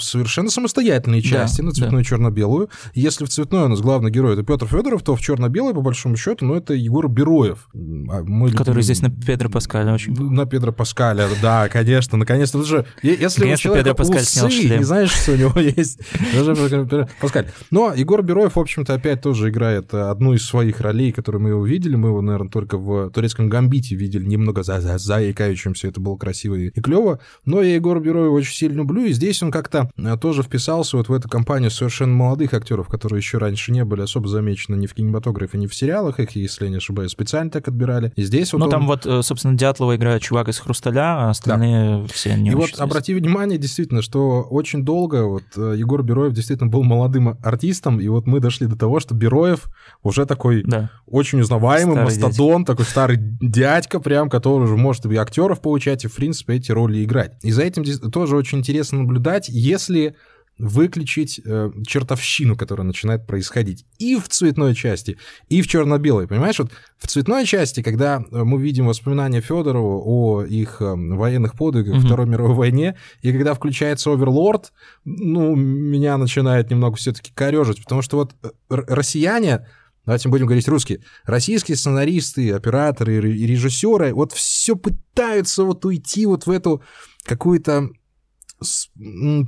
совершенно 0.01 0.51
самостоятельные 0.51 1.23
части 1.23 1.61
да, 1.61 1.67
на 1.67 1.73
цветную 1.73 2.05
да. 2.05 2.09
черно-белую. 2.09 2.69
Если 2.95 3.25
в 3.25 3.29
цветной 3.29 3.65
у 3.65 3.69
нас 3.69 3.81
главный 3.81 4.11
герой 4.11 4.35
это 4.35 4.43
Петр 4.43 4.67
Федоров, 4.67 5.03
то 5.03 5.17
в 5.17 5.21
черно-белой, 5.21 5.75
по 5.75 5.81
большому 5.81 6.17
счету, 6.17 6.45
ну, 6.45 6.55
это 6.55 6.75
Егор 6.75 7.09
Бероев. 7.09 7.69
А 7.73 8.23
мы 8.23 8.51
Который 8.51 8.77
любим... 8.77 8.83
здесь 8.83 9.03
на 9.03 9.11
Педро 9.11 9.49
Паскаля 9.49 9.95
очень. 9.95 10.15
На 10.15 10.47
Педро 10.47 10.73
Паскаля, 10.73 11.29
да, 11.41 11.69
конечно, 11.69 12.19
наконец-то. 12.19 12.59
Даже, 12.59 12.87
если 13.03 13.43
конечно, 13.43 13.53
у 13.53 13.57
человека 13.57 13.91
Педро 13.91 13.95
Паскаль 13.95 14.23
усы, 14.23 14.51
снял 14.51 14.79
не 14.79 14.85
знаешь, 14.85 15.11
что 15.11 15.33
у 15.33 15.37
него 15.37 15.61
есть. 15.61 16.01
Даже 16.35 17.07
Паскаль. 17.21 17.51
Но 17.71 17.95
Егор 17.95 18.23
Бероев, 18.23 18.57
в 18.57 18.61
общем-то, 18.61 18.95
опять 18.95 19.23
тоже 19.23 19.49
играет 19.49 19.93
одну 19.95 20.35
из 20.35 20.45
своих 20.45 20.81
ролей, 20.81 21.13
которую 21.13 21.43
мы 21.43 21.55
увидели. 21.55 21.97
Мы 21.97 22.09
его, 22.09 22.21
наверное, 22.21 22.51
только 22.51 22.79
в 22.79 23.11
турецком 23.11 23.49
гамбите 23.49 23.95
видели 23.97 24.25
немного 24.25 24.63
за 24.63 24.99
заикающимся. 24.99 25.89
Это 25.89 26.01
было 26.01 26.17
красиво 26.17 26.55
и 26.55 26.71
клево. 26.71 27.21
Но 27.45 27.63
я 27.63 27.75
Егора 27.75 28.01
Бероева 28.01 28.35
очень 28.35 28.55
сильно 28.55 28.79
люблю, 28.79 29.05
и 29.05 29.13
здесь 29.13 29.43
он 29.43 29.46
как-то 29.51 29.91
э, 29.97 30.17
тоже 30.21 30.43
вписался 30.43 30.97
вот 30.97 31.09
в 31.09 31.13
эту 31.13 31.29
компанию 31.29 31.71
совершенно 31.71 32.15
молодых 32.15 32.55
актеров, 32.55 32.89
которые 32.89 33.19
еще 33.19 33.39
раньше 33.39 33.73
не 33.73 33.85
были 33.85 34.03
особо 34.03 34.29
замечены 34.29 34.77
ни 34.77 34.87
в 34.87 34.95
кинематографе, 34.95 35.59
ни 35.59 35.67
в 35.67 35.75
сериалах, 35.75 36.21
их, 36.21 36.37
если 36.37 36.65
я 36.65 36.71
не 36.71 36.77
ошибаюсь, 36.77 37.11
специально 37.11 37.51
так 37.51 37.69
отбирали. 37.69 38.13
И 38.17 38.23
здесь 38.23 38.53
вот 38.53 38.61
Ну, 38.61 38.65
он... 38.67 38.71
там 38.71 38.87
вот, 38.87 39.07
э, 39.07 39.23
собственно, 39.23 39.57
Дятлова 39.57 39.97
играет 39.97 40.23
чувак 40.23 40.49
из 40.49 40.59
«Хрусталя», 40.59 41.27
а 41.27 41.31
остальные 41.31 42.03
да. 42.03 42.09
все 42.13 42.35
не 42.35 42.51
И 42.51 42.55
вот 42.55 42.79
обрати 42.79 43.15
внимание, 43.15 43.59
действительно, 43.59 44.03
что 44.03 44.43
очень 44.43 44.85
долго 44.85 45.25
вот 45.25 45.45
э, 45.57 45.75
Егор 45.77 46.03
Бероев 46.03 46.33
действительно 46.33 46.71
был 46.71 46.83
молодым 46.83 47.37
артистом, 47.43 48.01
и 48.01 48.09
вот 48.09 48.27
мы 48.27 48.41
дошли 48.41 48.67
до 48.67 48.77
того, 48.77 49.01
что 49.01 49.15
Бероев 49.15 49.67
уже 50.03 50.27
такой 50.27 50.63
да. 50.65 50.91
очень 51.07 51.41
узнаваемый 51.41 51.95
старый 51.95 52.05
мастодон, 52.05 52.59
дядька. 52.65 52.73
такой 52.73 52.85
старый 52.85 53.19
дядька 53.21 54.01
прям, 54.01 54.31
который 54.31 54.65
уже 54.65 54.77
может 54.77 55.07
и 55.07 55.17
актеров 55.17 55.61
получать, 55.61 56.05
и, 56.05 56.09
в 56.09 56.15
принципе, 56.15 56.55
эти 56.55 56.73
роли 56.73 57.05
играть. 57.05 57.33
И 57.43 57.53
за 57.53 57.63
этим 57.63 57.85
тоже 58.11 58.37
очень 58.37 58.59
интересно 58.59 58.99
наблюдать, 58.99 59.36
если 59.49 60.17
выключить 60.59 61.41
э, 61.45 61.71
чертовщину, 61.87 62.57
которая 62.57 62.87
начинает 62.87 63.27
происходить 63.27 63.85
и 63.99 64.17
в 64.17 64.29
цветной 64.29 64.75
части, 64.75 65.19
и 65.49 65.61
в 65.61 65.69
черно-белой. 65.69 66.27
Понимаешь, 66.27 66.59
вот 66.59 66.71
в 66.99 67.07
цветной 67.07 67.45
части, 67.45 67.83
когда 67.83 68.25
э, 68.31 68.43
мы 68.43 68.61
видим 68.61 68.87
воспоминания 68.87 69.43
Федорова 69.43 70.01
о 70.03 70.45
их 70.45 70.81
э, 70.81 70.95
военных 70.95 71.57
подвигах 71.57 71.97
mm-hmm. 71.97 72.07
Второй 72.07 72.27
мировой 72.27 72.55
войне, 72.55 72.97
и 73.21 73.33
когда 73.33 73.53
включается 73.53 74.11
Оверлорд, 74.11 74.73
ну, 75.05 75.55
меня 75.55 76.17
начинает 76.17 76.71
немного 76.71 76.97
все-таки 76.97 77.33
корежить, 77.35 77.83
потому 77.83 78.01
что 78.01 78.17
вот 78.17 78.35
э, 78.43 78.49
россияне 78.71 79.67
давайте 80.07 80.29
будем 80.31 80.47
говорить 80.47 80.69
русский, 80.69 81.01
российские 81.25 81.77
сценаристы, 81.77 82.53
операторы 82.53 83.17
и 83.17 83.47
режиссеры 83.47 84.15
вот 84.15 84.33
все 84.33 84.75
пытаются 84.75 85.65
вот 85.65 85.85
уйти 85.85 86.25
вот 86.25 86.47
в 86.47 86.51
эту 86.51 86.83
какую-то 87.25 87.91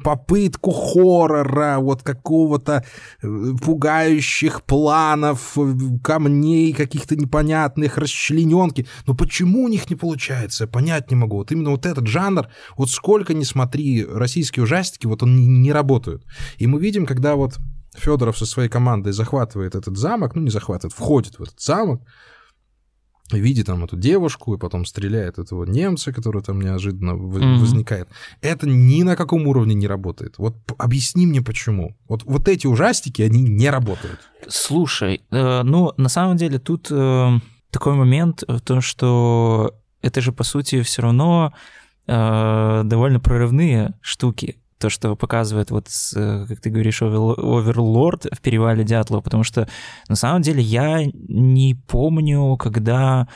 попытку 0.04 0.70
хоррора, 0.70 1.78
вот 1.78 2.02
какого-то 2.02 2.84
э, 3.22 3.52
пугающих 3.62 4.62
планов, 4.62 5.56
э, 5.56 5.74
камней 6.02 6.72
каких-то 6.72 7.16
непонятных, 7.16 7.96
расчлененки. 7.96 8.86
Но 9.06 9.14
почему 9.14 9.64
у 9.64 9.68
них 9.68 9.88
не 9.88 9.96
получается, 9.96 10.66
понять 10.66 11.10
не 11.10 11.16
могу. 11.16 11.36
Вот 11.36 11.52
именно 11.52 11.70
вот 11.70 11.86
этот 11.86 12.06
жанр, 12.06 12.48
вот 12.76 12.90
сколько 12.90 13.34
ни 13.34 13.44
смотри, 13.44 14.04
российские 14.04 14.64
ужастики, 14.64 15.06
вот 15.06 15.22
он 15.22 15.36
не, 15.36 15.46
не 15.46 15.72
работают. 15.72 16.24
И 16.58 16.66
мы 16.66 16.80
видим, 16.80 17.06
когда 17.06 17.34
вот 17.34 17.58
Федоров 17.96 18.38
со 18.38 18.46
своей 18.46 18.68
командой 18.68 19.12
захватывает 19.12 19.74
этот 19.74 19.96
замок, 19.96 20.34
ну 20.34 20.42
не 20.42 20.50
захватывает, 20.50 20.92
входит 20.92 21.38
в 21.38 21.42
этот 21.42 21.60
замок, 21.60 22.02
видит 23.36 23.66
там 23.66 23.84
эту 23.84 23.96
девушку 23.96 24.54
и 24.54 24.58
потом 24.58 24.84
стреляет 24.84 25.38
этого 25.38 25.64
немца, 25.64 26.12
который 26.12 26.42
там 26.42 26.60
неожиданно 26.60 27.10
mm-hmm. 27.10 27.58
возникает. 27.58 28.08
Это 28.40 28.66
ни 28.68 29.02
на 29.02 29.16
каком 29.16 29.46
уровне 29.46 29.74
не 29.74 29.86
работает. 29.86 30.38
Вот 30.38 30.56
объясни 30.78 31.26
мне 31.26 31.42
почему. 31.42 31.96
Вот, 32.08 32.24
вот 32.24 32.48
эти 32.48 32.66
ужастики, 32.66 33.22
они 33.22 33.42
не 33.42 33.70
работают. 33.70 34.20
Слушай, 34.48 35.22
э, 35.30 35.62
ну, 35.62 35.92
на 35.96 36.08
самом 36.08 36.36
деле 36.36 36.58
тут 36.58 36.88
э, 36.90 37.38
такой 37.70 37.94
момент 37.94 38.44
в 38.46 38.60
том, 38.60 38.80
что 38.80 39.74
это 40.00 40.20
же, 40.20 40.32
по 40.32 40.44
сути, 40.44 40.82
все 40.82 41.02
равно 41.02 41.52
э, 42.06 42.82
довольно 42.84 43.20
прорывные 43.20 43.94
штуки 44.00 44.56
то, 44.78 44.90
что 44.90 45.16
показывает, 45.16 45.70
вот, 45.70 45.88
как 46.14 46.60
ты 46.60 46.70
говоришь, 46.70 47.02
Оверлорд 47.02 48.26
в 48.32 48.40
перевале 48.40 48.84
Дятлова, 48.84 49.20
потому 49.20 49.44
что 49.44 49.68
на 50.08 50.16
самом 50.16 50.42
деле 50.42 50.62
я 50.62 51.04
не 51.04 51.74
помню, 51.74 52.56
когда 52.56 53.28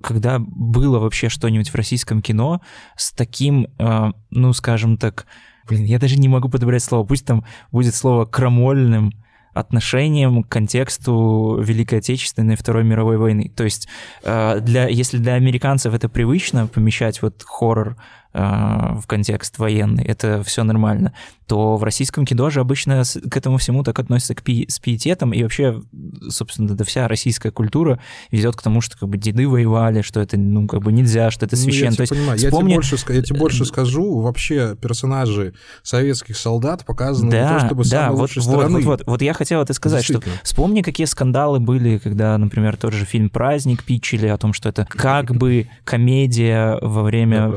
когда 0.00 0.38
было 0.38 0.98
вообще 0.98 1.28
что-нибудь 1.28 1.68
в 1.68 1.74
российском 1.74 2.22
кино 2.22 2.62
с 2.96 3.12
таким, 3.12 3.66
э, 3.78 4.12
ну, 4.30 4.52
скажем 4.54 4.96
так, 4.96 5.26
блин, 5.68 5.84
я 5.84 5.98
даже 5.98 6.16
не 6.16 6.28
могу 6.28 6.48
подобрать 6.48 6.82
слово, 6.82 7.04
пусть 7.04 7.26
там 7.26 7.44
будет 7.70 7.94
слово 7.94 8.24
крамольным 8.24 9.12
отношением 9.52 10.42
к 10.42 10.48
контексту 10.48 11.60
Великой 11.62 12.00
Отечественной 12.00 12.56
Второй 12.56 12.84
мировой 12.84 13.18
войны. 13.18 13.52
То 13.54 13.64
есть, 13.64 13.88
э, 14.24 14.60
для, 14.60 14.88
если 14.88 15.18
для 15.18 15.34
американцев 15.34 15.94
это 15.94 16.08
привычно 16.08 16.66
помещать 16.66 17.22
вот 17.22 17.42
хоррор 17.44 17.96
в 18.34 19.04
контекст 19.06 19.58
военный, 19.58 20.04
это 20.04 20.42
все 20.42 20.64
нормально, 20.64 21.12
то 21.46 21.76
в 21.76 21.84
российском 21.84 22.26
кино 22.26 22.50
же 22.50 22.60
обычно 22.60 23.02
к 23.30 23.36
этому 23.36 23.58
всему 23.58 23.84
так 23.84 23.98
относятся 23.98 24.34
к 24.34 24.42
пи- 24.42 24.66
с 24.68 24.78
пиететом, 24.80 25.32
и 25.32 25.42
вообще, 25.42 25.80
собственно, 26.28 26.74
да 26.74 26.84
вся 26.84 27.06
российская 27.06 27.50
культура 27.50 28.00
ведет 28.30 28.56
к 28.56 28.62
тому, 28.62 28.80
что 28.80 28.98
как 28.98 29.08
бы 29.08 29.18
деды 29.18 29.46
воевали, 29.46 30.02
что 30.02 30.20
это, 30.20 30.36
ну, 30.36 30.66
как 30.66 30.82
бы 30.82 30.90
нельзя, 30.90 31.30
что 31.30 31.46
это 31.46 31.56
священно. 31.56 31.94
Ну, 31.96 32.02
я, 32.02 32.06
то 32.06 32.14
понимаю. 32.14 32.38
вспомни... 32.38 32.72
я, 32.72 32.80
тебе 32.80 32.90
больше, 32.90 33.12
я 33.12 33.22
тебе 33.22 33.38
больше 33.38 33.64
скажу, 33.66 34.20
вообще 34.20 34.76
персонажи 34.80 35.54
советских 35.82 36.36
солдат 36.36 36.84
показаны 36.84 37.30
да, 37.30 37.52
не 37.52 37.58
то 37.58 37.66
чтобы 37.66 37.84
да, 37.84 37.90
самой 37.90 38.10
вот, 38.16 38.20
лучшей 38.22 38.42
вот, 38.42 38.50
стороны. 38.50 38.80
Вот, 38.80 39.00
вот, 39.00 39.06
вот 39.06 39.22
я 39.22 39.34
хотел 39.34 39.60
это 39.60 39.74
сказать, 39.74 40.04
что 40.04 40.20
вспомни, 40.42 40.82
какие 40.82 41.06
скандалы 41.06 41.60
были, 41.60 41.98
когда, 41.98 42.36
например, 42.38 42.76
тот 42.76 42.92
же 42.92 43.04
фильм 43.04 43.30
«Праздник» 43.30 43.84
питчили 43.84 44.26
о 44.26 44.38
том, 44.38 44.52
что 44.52 44.70
это 44.70 44.86
как 44.90 45.34
бы 45.36 45.68
комедия 45.84 46.78
во 46.80 47.02
время 47.02 47.48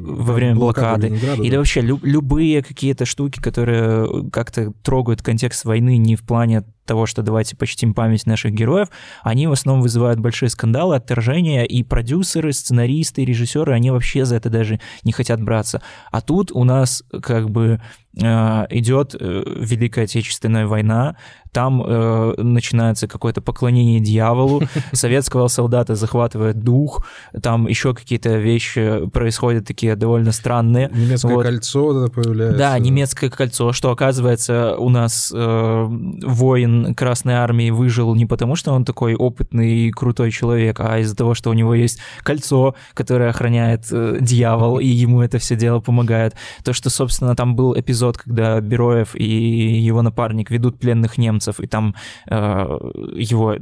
во 0.00 0.32
время 0.32 0.56
блокады, 0.56 1.08
или 1.08 1.50
да. 1.50 1.58
вообще 1.58 1.80
лю- 1.80 2.00
любые 2.02 2.62
какие-то 2.62 3.04
штуки, 3.04 3.40
которые 3.40 4.30
как-то 4.30 4.72
трогают 4.82 5.22
контекст 5.22 5.64
войны 5.64 5.96
не 5.96 6.16
в 6.16 6.22
плане 6.22 6.64
того, 6.90 7.06
что 7.06 7.22
давайте 7.22 7.54
почтим 7.54 7.94
память 7.94 8.26
наших 8.26 8.50
героев, 8.50 8.88
они 9.22 9.46
в 9.46 9.52
основном 9.52 9.80
вызывают 9.80 10.18
большие 10.18 10.48
скандалы, 10.48 10.96
отторжения, 10.96 11.62
и 11.62 11.84
продюсеры, 11.84 12.52
сценаристы, 12.52 13.24
режиссеры, 13.24 13.72
они 13.72 13.92
вообще 13.92 14.24
за 14.24 14.34
это 14.34 14.50
даже 14.50 14.80
не 15.04 15.12
хотят 15.12 15.40
браться. 15.40 15.82
А 16.10 16.20
тут 16.20 16.50
у 16.50 16.64
нас 16.64 17.04
как 17.22 17.48
бы 17.48 17.80
э, 18.20 18.66
идет 18.70 19.14
э, 19.14 19.44
Великая 19.46 20.06
Отечественная 20.06 20.66
война, 20.66 21.14
там 21.52 21.82
э, 21.84 22.34
начинается 22.38 23.08
какое-то 23.08 23.40
поклонение 23.40 24.00
дьяволу, 24.00 24.62
советского 24.92 25.48
солдата 25.48 25.94
захватывает 25.94 26.60
дух, 26.60 27.06
там 27.42 27.66
еще 27.66 27.94
какие-то 27.94 28.36
вещи 28.36 29.08
происходят 29.12 29.66
такие 29.66 29.96
довольно 29.96 30.32
странные. 30.32 30.90
Немецкое 30.92 31.34
вот. 31.34 31.44
кольцо 31.44 31.92
вот 31.92 32.12
появляется. 32.12 32.58
Да, 32.58 32.78
немецкое 32.78 33.30
кольцо, 33.30 33.72
что 33.72 33.90
оказывается 33.90 34.76
у 34.76 34.88
нас 34.88 35.32
э, 35.34 35.86
воин 35.86 36.79
Красной 36.94 37.34
Армии 37.34 37.70
выжил 37.70 38.14
не 38.14 38.26
потому, 38.26 38.56
что 38.56 38.72
он 38.72 38.84
такой 38.84 39.14
опытный 39.14 39.86
и 39.86 39.90
крутой 39.90 40.30
человек, 40.30 40.80
а 40.80 40.98
из-за 40.98 41.16
того, 41.16 41.34
что 41.34 41.50
у 41.50 41.52
него 41.52 41.74
есть 41.74 41.98
кольцо, 42.22 42.74
которое 42.94 43.30
охраняет 43.30 43.86
э, 43.90 44.18
дьявол, 44.20 44.78
и 44.78 44.86
ему 44.86 45.22
это 45.22 45.38
все 45.38 45.56
дело 45.56 45.80
помогает. 45.80 46.34
То, 46.64 46.72
что, 46.72 46.90
собственно, 46.90 47.36
там 47.36 47.56
был 47.56 47.78
эпизод, 47.78 48.18
когда 48.18 48.60
Бероев 48.60 49.14
и 49.14 49.24
его 49.24 50.02
напарник 50.02 50.50
ведут 50.50 50.78
пленных 50.78 51.18
немцев, 51.18 51.60
и 51.60 51.66
там 51.66 51.94
э, 52.28 52.78
его 53.14 53.56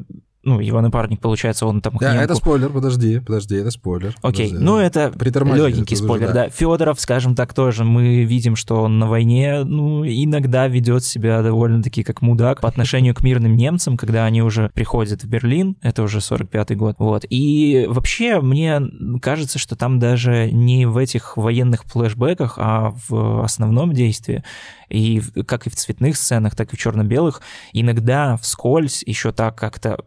ну, 0.45 0.61
его 0.61 0.81
напарник, 0.81 1.21
получается, 1.21 1.67
он 1.67 1.81
там... 1.81 1.97
Да, 2.01 2.23
это 2.23 2.35
спойлер, 2.35 2.71
подожди, 2.71 3.19
подожди, 3.19 3.57
это 3.57 3.71
спойлер. 3.71 4.15
Окей, 4.23 4.47
подожди. 4.47 4.65
ну 4.65 4.79
это 4.79 5.13
легенький 5.19 5.97
спойлер, 5.97 6.29
да. 6.29 6.45
да. 6.45 6.49
Федоров, 6.49 7.01
скажем 7.01 7.35
так, 7.35 7.53
тоже 7.55 7.85
мы 7.85 8.23
видим, 8.25 8.55
что 8.55 8.83
он 8.83 8.99
на 8.99 9.09
войне, 9.09 9.65
ну, 9.65 10.07
иногда 10.07 10.69
ведет 10.69 11.05
себя 11.05 11.43
довольно-таки 11.43 12.05
как 12.05 12.23
мудак 12.23 12.61
по 12.61 12.69
отношению 12.69 13.15
к 13.15 13.23
мирным 13.23 13.57
немцам, 13.57 13.97
когда 13.97 14.25
они 14.25 14.43
уже 14.43 14.71
приходят 14.75 15.23
в 15.23 15.29
Берлин, 15.29 15.77
это 15.83 16.03
уже 16.03 16.19
45-й 16.19 16.77
год, 16.77 16.97
вот. 16.99 17.25
И 17.29 17.87
вообще, 17.89 18.41
мне 18.41 18.81
кажется, 19.21 19.59
что 19.59 19.75
там 19.75 19.99
даже 19.99 20.51
не 20.53 20.87
в 20.87 20.97
этих 20.99 21.37
военных 21.37 21.85
флешбеках, 21.85 22.55
а 22.59 22.95
в 23.09 23.43
основном 23.43 23.93
действии, 23.93 24.45
и 24.89 25.21
как 25.47 25.67
и 25.67 25.71
в 25.71 25.75
цветных 25.75 26.17
сценах, 26.17 26.55
так 26.55 26.73
и 26.73 26.77
в 26.77 26.79
черно-белых, 26.79 27.43
иногда 27.73 28.37
вскользь 28.37 29.03
еще 29.05 29.33
так 29.33 29.57
как-то 29.57 29.99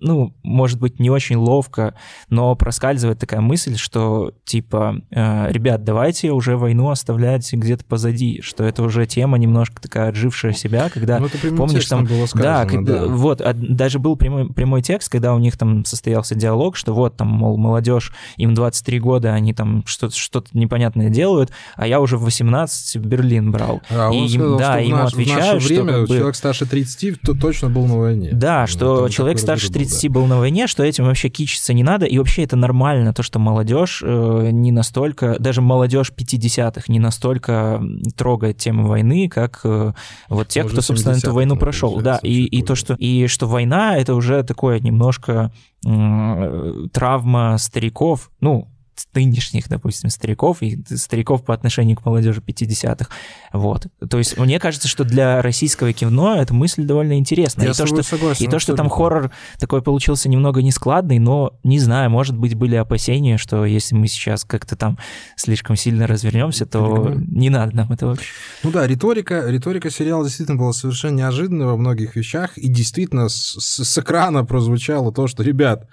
ну, 0.00 0.34
может 0.42 0.78
быть, 0.78 1.00
не 1.00 1.10
очень 1.10 1.36
ловко, 1.36 1.94
но 2.28 2.54
проскальзывает 2.54 3.18
такая 3.18 3.40
мысль, 3.40 3.76
что, 3.76 4.32
типа, 4.44 4.96
э, 5.10 5.50
ребят, 5.50 5.84
давайте 5.84 6.32
уже 6.32 6.56
войну 6.56 6.90
оставлять 6.90 7.52
где-то 7.52 7.84
позади, 7.84 8.40
что 8.42 8.64
это 8.64 8.82
уже 8.82 9.06
тема 9.06 9.38
немножко 9.38 9.80
такая 9.80 10.10
отжившая 10.10 10.52
себя, 10.52 10.88
когда, 10.90 11.18
ну, 11.18 11.28
помнишь, 11.56 11.86
там... 11.86 12.04
Было 12.04 12.26
сказано, 12.26 12.84
да, 12.84 13.00
да, 13.00 13.06
вот, 13.06 13.40
а, 13.40 13.52
даже 13.54 13.98
был 13.98 14.16
прямой, 14.16 14.52
прямой 14.52 14.82
текст, 14.82 15.08
когда 15.10 15.34
у 15.34 15.38
них 15.38 15.56
там 15.56 15.84
состоялся 15.84 16.34
диалог, 16.34 16.76
что 16.76 16.94
вот, 16.94 17.16
там, 17.16 17.28
мол, 17.28 17.56
молодежь, 17.56 18.12
им 18.36 18.54
23 18.54 19.00
года, 19.00 19.34
они 19.34 19.52
там 19.52 19.82
что-то 19.86 20.16
что 20.16 20.44
непонятное 20.52 21.10
делают, 21.10 21.50
а 21.76 21.86
я 21.86 22.00
уже 22.00 22.16
в 22.16 22.24
18 22.24 22.96
в 22.96 23.06
Берлин 23.06 23.50
брал. 23.50 23.82
А 23.90 24.10
и, 24.12 24.28
сказал, 24.28 24.58
да, 24.58 24.78
ему 24.78 24.96
наш, 24.96 25.12
отвечают, 25.12 25.44
в 25.44 25.54
наше 25.54 25.66
время 25.66 25.82
что, 25.82 25.98
как 26.00 26.08
бы, 26.08 26.16
человек 26.16 26.36
старше 26.36 26.66
30 26.66 27.20
то 27.20 27.34
точно 27.34 27.70
был 27.70 27.86
на 27.86 27.98
войне. 27.98 28.30
Да, 28.32 28.66
что 28.66 29.08
человек 29.08 29.38
старше 29.38 29.70
30 29.70 29.79
да. 29.84 30.08
был 30.10 30.26
на 30.26 30.38
войне, 30.38 30.66
что 30.66 30.82
этим 30.82 31.04
вообще 31.04 31.28
кичиться 31.28 31.72
не 31.72 31.82
надо, 31.82 32.06
и 32.06 32.18
вообще 32.18 32.44
это 32.44 32.56
нормально, 32.56 33.12
то, 33.12 33.22
что 33.22 33.38
молодежь 33.38 34.02
э, 34.04 34.50
не 34.52 34.72
настолько, 34.72 35.36
даже 35.38 35.60
молодежь 35.60 36.12
50-х 36.16 36.84
не 36.88 36.98
настолько 36.98 37.82
трогает 38.16 38.58
тему 38.58 38.86
войны, 38.86 39.28
как 39.28 39.60
э, 39.64 39.92
вот 40.28 40.48
те, 40.48 40.64
кто, 40.64 40.80
собственно, 40.80 41.14
эту 41.14 41.32
войну 41.32 41.56
прошел. 41.56 42.00
Да, 42.00 42.18
и, 42.22 42.44
и 42.44 42.62
то, 42.62 42.74
что, 42.74 42.94
и 42.94 43.26
что 43.26 43.46
война— 43.46 43.96
это 43.98 44.14
уже 44.14 44.42
такое 44.42 44.80
немножко 44.80 45.52
э, 45.86 46.86
травма 46.92 47.56
стариков, 47.58 48.30
ну, 48.40 48.68
нынешних, 49.14 49.68
допустим, 49.68 50.10
стариков 50.10 50.62
и 50.62 50.82
стариков 50.96 51.44
по 51.44 51.54
отношению 51.54 51.96
к 51.96 52.04
молодежи 52.04 52.40
50-х. 52.40 53.08
Вот. 53.52 53.86
То 54.08 54.18
есть 54.18 54.38
мне 54.38 54.58
кажется, 54.60 54.88
что 54.88 55.04
для 55.04 55.42
российского 55.42 55.92
кино 55.92 56.36
эта 56.36 56.54
мысль 56.54 56.84
довольно 56.84 57.18
интересная. 57.18 57.66
Я 57.66 57.72
и 57.72 57.74
то, 57.74 57.86
что, 57.86 58.02
согласен, 58.02 58.44
и 58.44 58.48
то, 58.48 58.58
что 58.58 58.74
там 58.74 58.88
хоррор 58.88 59.30
такой 59.58 59.82
получился 59.82 60.28
немного 60.28 60.62
нескладный, 60.62 61.18
но 61.18 61.58
не 61.64 61.78
знаю, 61.78 62.10
может 62.10 62.36
быть, 62.36 62.54
были 62.54 62.76
опасения, 62.76 63.38
что 63.38 63.64
если 63.64 63.94
мы 63.94 64.06
сейчас 64.06 64.44
как-то 64.44 64.76
там 64.76 64.98
слишком 65.36 65.76
сильно 65.76 66.06
развернемся, 66.06 66.66
то 66.66 67.14
не 67.16 67.50
надо 67.50 67.76
нам 67.76 67.92
это 67.92 68.06
вообще. 68.06 68.30
Ну 68.62 68.70
да, 68.70 68.86
риторика, 68.86 69.44
риторика 69.48 69.90
сериала 69.90 70.24
действительно 70.24 70.58
была 70.58 70.72
совершенно 70.72 71.16
неожиданной 71.16 71.66
во 71.66 71.76
многих 71.76 72.16
вещах, 72.16 72.56
и 72.56 72.68
действительно 72.68 73.28
с, 73.28 73.56
с 73.58 73.98
экрана 73.98 74.44
прозвучало 74.44 75.12
то, 75.12 75.26
что, 75.26 75.42
ребят, 75.42 75.88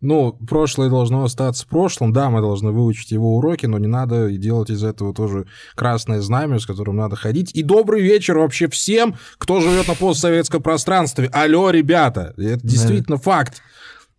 ну, 0.00 0.32
прошлое 0.32 0.88
должно 0.88 1.24
остаться 1.24 1.66
прошлым, 1.66 2.12
да, 2.12 2.30
мы 2.30 2.40
должны 2.40 2.70
выучить 2.70 3.10
его 3.10 3.36
уроки, 3.36 3.66
но 3.66 3.78
не 3.78 3.86
надо 3.86 4.30
делать 4.30 4.70
из 4.70 4.82
этого 4.82 5.12
тоже 5.12 5.46
красное 5.74 6.20
знамя, 6.20 6.58
с 6.58 6.66
которым 6.66 6.96
надо 6.96 7.16
ходить. 7.16 7.54
И 7.54 7.62
добрый 7.62 8.02
вечер 8.02 8.38
вообще 8.38 8.68
всем, 8.68 9.16
кто 9.38 9.60
живет 9.60 9.88
на 9.88 9.94
постсоветском 9.94 10.62
пространстве. 10.62 11.28
Алло, 11.32 11.70
ребята, 11.70 12.34
это 12.38 12.66
действительно 12.66 13.16
да. 13.16 13.22
факт. 13.22 13.62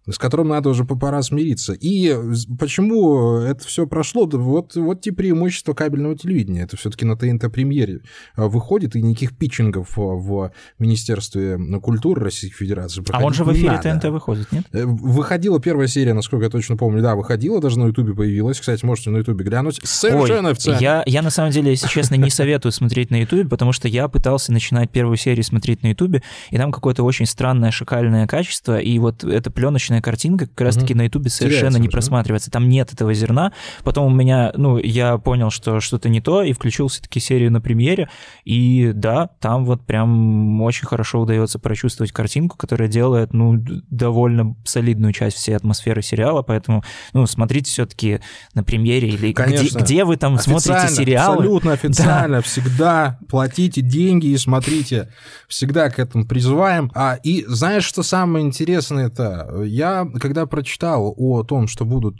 С 0.09 0.17
которым 0.17 0.49
надо 0.49 0.69
уже 0.69 0.83
пора 0.83 1.21
смириться. 1.21 1.73
И 1.73 2.15
почему 2.59 3.37
это 3.37 3.65
все 3.65 3.85
прошло? 3.85 4.25
Да 4.25 4.37
вот, 4.37 4.75
вот 4.75 5.01
те 5.01 5.11
преимущества 5.11 5.73
кабельного 5.73 6.17
телевидения. 6.17 6.63
Это 6.63 6.77
все-таки 6.77 7.05
на 7.05 7.15
ТНТ-премьере 7.15 8.01
а, 8.35 8.47
выходит, 8.47 8.95
и 8.95 9.01
никаких 9.01 9.37
питчингов 9.37 9.93
в 9.95 10.51
Министерстве 10.79 11.59
культуры 11.81 12.23
Российской 12.23 12.57
Федерации 12.57 13.03
А 13.11 13.23
он 13.23 13.33
же 13.33 13.43
в 13.43 13.53
эфире 13.53 13.77
ТНТ 13.77 14.05
выходит, 14.05 14.51
нет? 14.51 14.65
Э, 14.71 14.85
выходила 14.85 15.59
первая 15.59 15.87
серия, 15.87 16.13
насколько 16.13 16.45
я 16.45 16.49
точно 16.49 16.77
помню. 16.77 17.01
Да, 17.01 17.15
выходила, 17.15 17.61
даже 17.61 17.79
на 17.79 17.85
Ютубе 17.85 18.13
появилась. 18.13 18.59
Кстати, 18.59 18.83
можете 18.85 19.11
на 19.11 19.17
Ютубе 19.17 19.45
глянуть. 19.45 19.79
Совершенно 19.83 20.47
Ой, 20.47 20.53
официально. 20.53 20.79
Я, 20.79 21.03
я, 21.05 21.21
на 21.21 21.29
самом 21.29 21.51
деле, 21.51 21.71
если 21.71 21.87
честно, 21.87 22.15
не 22.15 22.29
советую 22.29 22.71
смотреть 22.71 23.11
на 23.11 23.21
Ютубе, 23.21 23.47
потому 23.47 23.71
что 23.71 23.87
я 23.87 24.07
пытался 24.07 24.51
начинать 24.51 24.89
первую 24.89 25.17
серию 25.17 25.43
смотреть 25.43 25.83
на 25.83 25.87
Ютубе, 25.87 26.23
и 26.49 26.57
там 26.57 26.71
какое-то 26.71 27.03
очень 27.03 27.25
странное, 27.25 27.71
шакальное 27.71 28.27
качество, 28.27 28.79
и 28.79 28.97
вот 28.99 29.23
эта 29.23 29.51
пленочная 29.51 29.90
картинка 29.99 30.45
как 30.45 30.61
раз-таки 30.61 30.93
угу. 30.93 30.99
на 30.99 31.03
Ютубе 31.03 31.29
совершенно 31.29 31.59
Теряется 31.59 31.79
не 31.79 31.87
уже, 31.87 31.91
просматривается. 31.91 32.51
Да? 32.51 32.59
Там 32.59 32.69
нет 32.69 32.93
этого 32.93 33.13
зерна. 33.13 33.51
Потом 33.83 34.05
у 34.05 34.15
меня, 34.15 34.53
ну, 34.55 34.77
я 34.77 35.17
понял, 35.17 35.49
что 35.49 35.79
что-то 35.79 36.07
не 36.07 36.21
то, 36.21 36.43
и 36.43 36.53
включил 36.53 36.87
все-таки 36.87 37.19
серию 37.19 37.51
на 37.51 37.59
премьере. 37.59 38.09
И 38.45 38.91
да, 38.93 39.29
там 39.39 39.65
вот 39.65 39.85
прям 39.85 40.61
очень 40.61 40.87
хорошо 40.87 41.21
удается 41.21 41.59
прочувствовать 41.59 42.11
картинку, 42.11 42.57
которая 42.57 42.87
делает, 42.87 43.33
ну, 43.33 43.57
довольно 43.89 44.55
солидную 44.63 45.13
часть 45.13 45.37
всей 45.37 45.55
атмосферы 45.55 46.01
сериала. 46.01 46.43
Поэтому, 46.43 46.83
ну, 47.13 47.25
смотрите 47.25 47.71
все-таки 47.71 48.19
на 48.53 48.63
премьере 48.63 49.09
или 49.09 49.31
где, 49.33 49.67
где 49.77 50.05
вы 50.05 50.17
там 50.17 50.35
официально, 50.35 50.59
смотрите 50.59 50.95
сериалы. 50.95 51.37
Абсолютно 51.37 51.71
официально, 51.73 52.37
да. 52.37 52.41
всегда 52.41 53.19
платите 53.27 53.81
деньги 53.81 54.27
и 54.27 54.37
смотрите. 54.37 55.09
Всегда 55.47 55.89
к 55.89 55.99
этому 55.99 56.25
призываем. 56.25 56.91
А, 56.93 57.17
и 57.23 57.45
знаешь, 57.47 57.83
что 57.83 58.03
самое 58.03 58.45
интересное 58.45 59.07
это? 59.07 59.49
Я, 59.81 60.07
когда 60.19 60.45
прочитал 60.45 61.11
о 61.17 61.41
том, 61.41 61.67
что 61.67 61.85
будут 61.85 62.17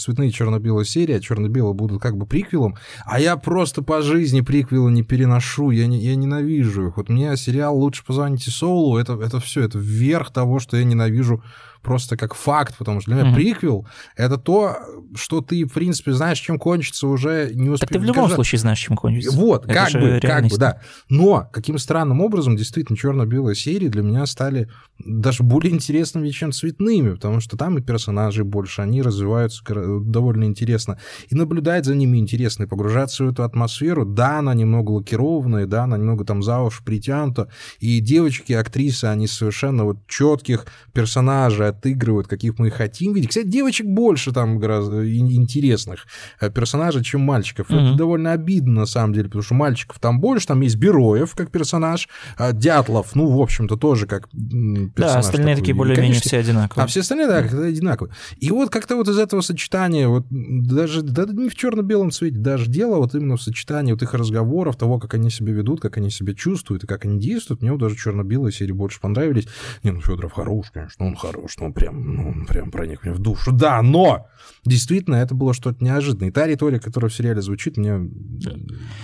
цветные 0.00 0.32
черно-белые 0.32 0.84
серии, 0.84 1.14
а 1.14 1.20
черно-белые 1.20 1.72
будут 1.72 2.02
как 2.02 2.16
бы 2.16 2.26
приквелом, 2.26 2.74
а 3.06 3.20
я 3.20 3.36
просто 3.36 3.80
по 3.80 4.02
жизни 4.02 4.40
приквелы 4.40 4.90
не 4.90 5.04
переношу, 5.04 5.70
я, 5.70 5.86
не, 5.86 5.98
я 5.98 6.16
ненавижу 6.16 6.88
их. 6.88 6.96
Вот 6.96 7.08
мне 7.08 7.36
сериал 7.36 7.78
«Лучше 7.78 8.04
позвоните 8.04 8.50
Соулу» 8.50 8.98
это, 8.98 9.12
это 9.12 9.38
все, 9.38 9.62
это 9.62 9.78
верх 9.78 10.32
того, 10.32 10.58
что 10.58 10.76
я 10.76 10.82
ненавижу 10.82 11.44
просто 11.82 12.16
как 12.16 12.34
факт, 12.34 12.76
потому 12.78 13.00
что 13.00 13.10
для 13.10 13.22
меня 13.22 13.30
mm-hmm. 13.30 13.34
приквел— 13.34 13.86
это 14.16 14.36
то, 14.38 14.76
что 15.14 15.40
ты, 15.40 15.64
в 15.64 15.72
принципе, 15.72 16.12
знаешь, 16.12 16.38
чем 16.38 16.58
кончится, 16.58 17.06
уже 17.06 17.50
не 17.54 17.70
успеешь. 17.70 17.80
Так 17.80 17.88
ты 17.88 17.98
в 17.98 18.04
любом 18.04 18.24
Скажи... 18.24 18.34
случае 18.34 18.58
знаешь, 18.58 18.78
чем 18.78 18.96
кончится. 18.96 19.36
Вот, 19.36 19.64
это 19.64 19.74
как 19.74 19.92
бы, 20.00 20.20
как 20.20 20.44
бы, 20.44 20.56
да. 20.58 20.80
Но 21.08 21.48
каким 21.52 21.78
странным 21.78 22.20
образом 22.20 22.56
действительно 22.56 22.96
черно-белые 22.96 23.54
серии 23.54 23.88
для 23.88 24.02
меня 24.02 24.26
стали 24.26 24.68
даже 24.98 25.42
более 25.42 25.72
интересными, 25.72 26.28
чем 26.30 26.52
цветными, 26.52 27.14
потому 27.14 27.40
что 27.40 27.56
там 27.56 27.78
и 27.78 27.80
персонажей 27.80 28.44
больше, 28.44 28.82
они 28.82 29.02
развиваются 29.02 29.62
довольно 29.64 30.44
интересно. 30.44 30.98
И 31.28 31.34
наблюдать 31.34 31.86
за 31.86 31.94
ними 31.94 32.18
интересно, 32.18 32.64
и 32.64 32.66
погружаться 32.66 33.24
в 33.24 33.28
эту 33.30 33.42
атмосферу. 33.42 34.04
Да, 34.04 34.38
она 34.38 34.54
немного 34.54 34.90
лакированная, 34.90 35.66
да, 35.66 35.84
она 35.84 35.96
немного 35.96 36.24
там 36.24 36.42
за 36.42 36.60
уши 36.60 36.84
притянута, 36.84 37.48
и 37.78 38.00
девочки, 38.00 38.52
актрисы, 38.52 39.06
они 39.06 39.26
совершенно 39.26 39.84
вот 39.84 40.06
четких 40.06 40.66
персонажей 40.92 41.69
отыгрывают, 41.70 42.28
каких 42.28 42.58
мы 42.58 42.70
хотим 42.70 43.14
видеть. 43.14 43.30
Кстати, 43.30 43.46
девочек 43.46 43.86
больше 43.86 44.32
там 44.32 44.58
гораздо 44.58 45.08
интересных 45.10 46.06
э, 46.40 46.50
персонажей, 46.50 47.02
чем 47.02 47.22
мальчиков. 47.22 47.70
Mm-hmm. 47.70 47.88
Это 47.88 47.96
довольно 47.96 48.32
обидно, 48.32 48.80
на 48.80 48.86
самом 48.86 49.12
деле, 49.12 49.26
потому 49.26 49.42
что 49.42 49.54
мальчиков 49.54 49.98
там 49.98 50.20
больше, 50.20 50.46
там 50.46 50.60
есть 50.60 50.76
Бероев 50.76 51.34
как 51.34 51.50
персонаж, 51.50 52.08
а 52.36 52.52
Дятлов, 52.52 53.14
ну, 53.14 53.28
в 53.28 53.40
общем-то, 53.40 53.76
тоже 53.76 54.06
как 54.06 54.28
персонаж. 54.30 54.94
Да, 54.96 55.18
остальные 55.18 55.54
такой. 55.54 55.60
такие 55.60 55.74
более-менее 55.74 56.20
все 56.20 56.38
одинаковые. 56.38 56.84
А 56.84 56.86
все 56.86 57.00
остальные, 57.00 57.28
да, 57.28 57.42
как-то 57.42 57.62
одинаковые. 57.62 58.14
И 58.38 58.50
вот 58.50 58.70
как-то 58.70 58.96
вот 58.96 59.08
из 59.08 59.18
этого 59.18 59.40
сочетания, 59.40 60.08
вот 60.08 60.26
даже 60.30 61.02
да, 61.02 61.24
не 61.26 61.48
в 61.48 61.54
черно-белом 61.54 62.10
цвете, 62.10 62.38
даже 62.38 62.70
дело 62.70 62.96
вот 62.96 63.14
именно 63.14 63.36
в 63.36 63.42
сочетании 63.42 63.92
вот 63.92 64.02
их 64.02 64.14
разговоров, 64.14 64.76
того, 64.76 64.98
как 64.98 65.14
они 65.14 65.30
себя 65.30 65.52
ведут, 65.52 65.80
как 65.80 65.96
они 65.96 66.10
себя 66.10 66.34
чувствуют 66.34 66.84
и 66.84 66.86
как 66.86 67.04
они 67.04 67.18
действуют, 67.18 67.62
мне 67.62 67.72
вот 67.72 67.80
даже 67.80 67.96
черно-белые 67.96 68.52
серии 68.52 68.72
больше 68.72 69.00
понравились. 69.00 69.46
Не, 69.82 69.92
ну 69.92 70.00
Федоров 70.00 70.32
хорош, 70.32 70.70
конечно, 70.72 71.06
он 71.06 71.16
хорош, 71.16 71.56
ну 71.60 71.72
прям, 71.72 72.14
ну, 72.14 72.46
прям 72.46 72.70
проник 72.70 73.04
мне 73.04 73.12
в 73.12 73.18
душу. 73.18 73.52
Да, 73.52 73.82
но 73.82 74.26
действительно 74.64 75.16
это 75.16 75.34
было 75.34 75.54
что-то 75.54 75.84
неожиданное. 75.84 76.28
И 76.28 76.32
та 76.32 76.46
риторика, 76.46 76.86
которая 76.86 77.10
в 77.10 77.14
сериале 77.14 77.42
звучит, 77.42 77.76
мне... 77.76 78.00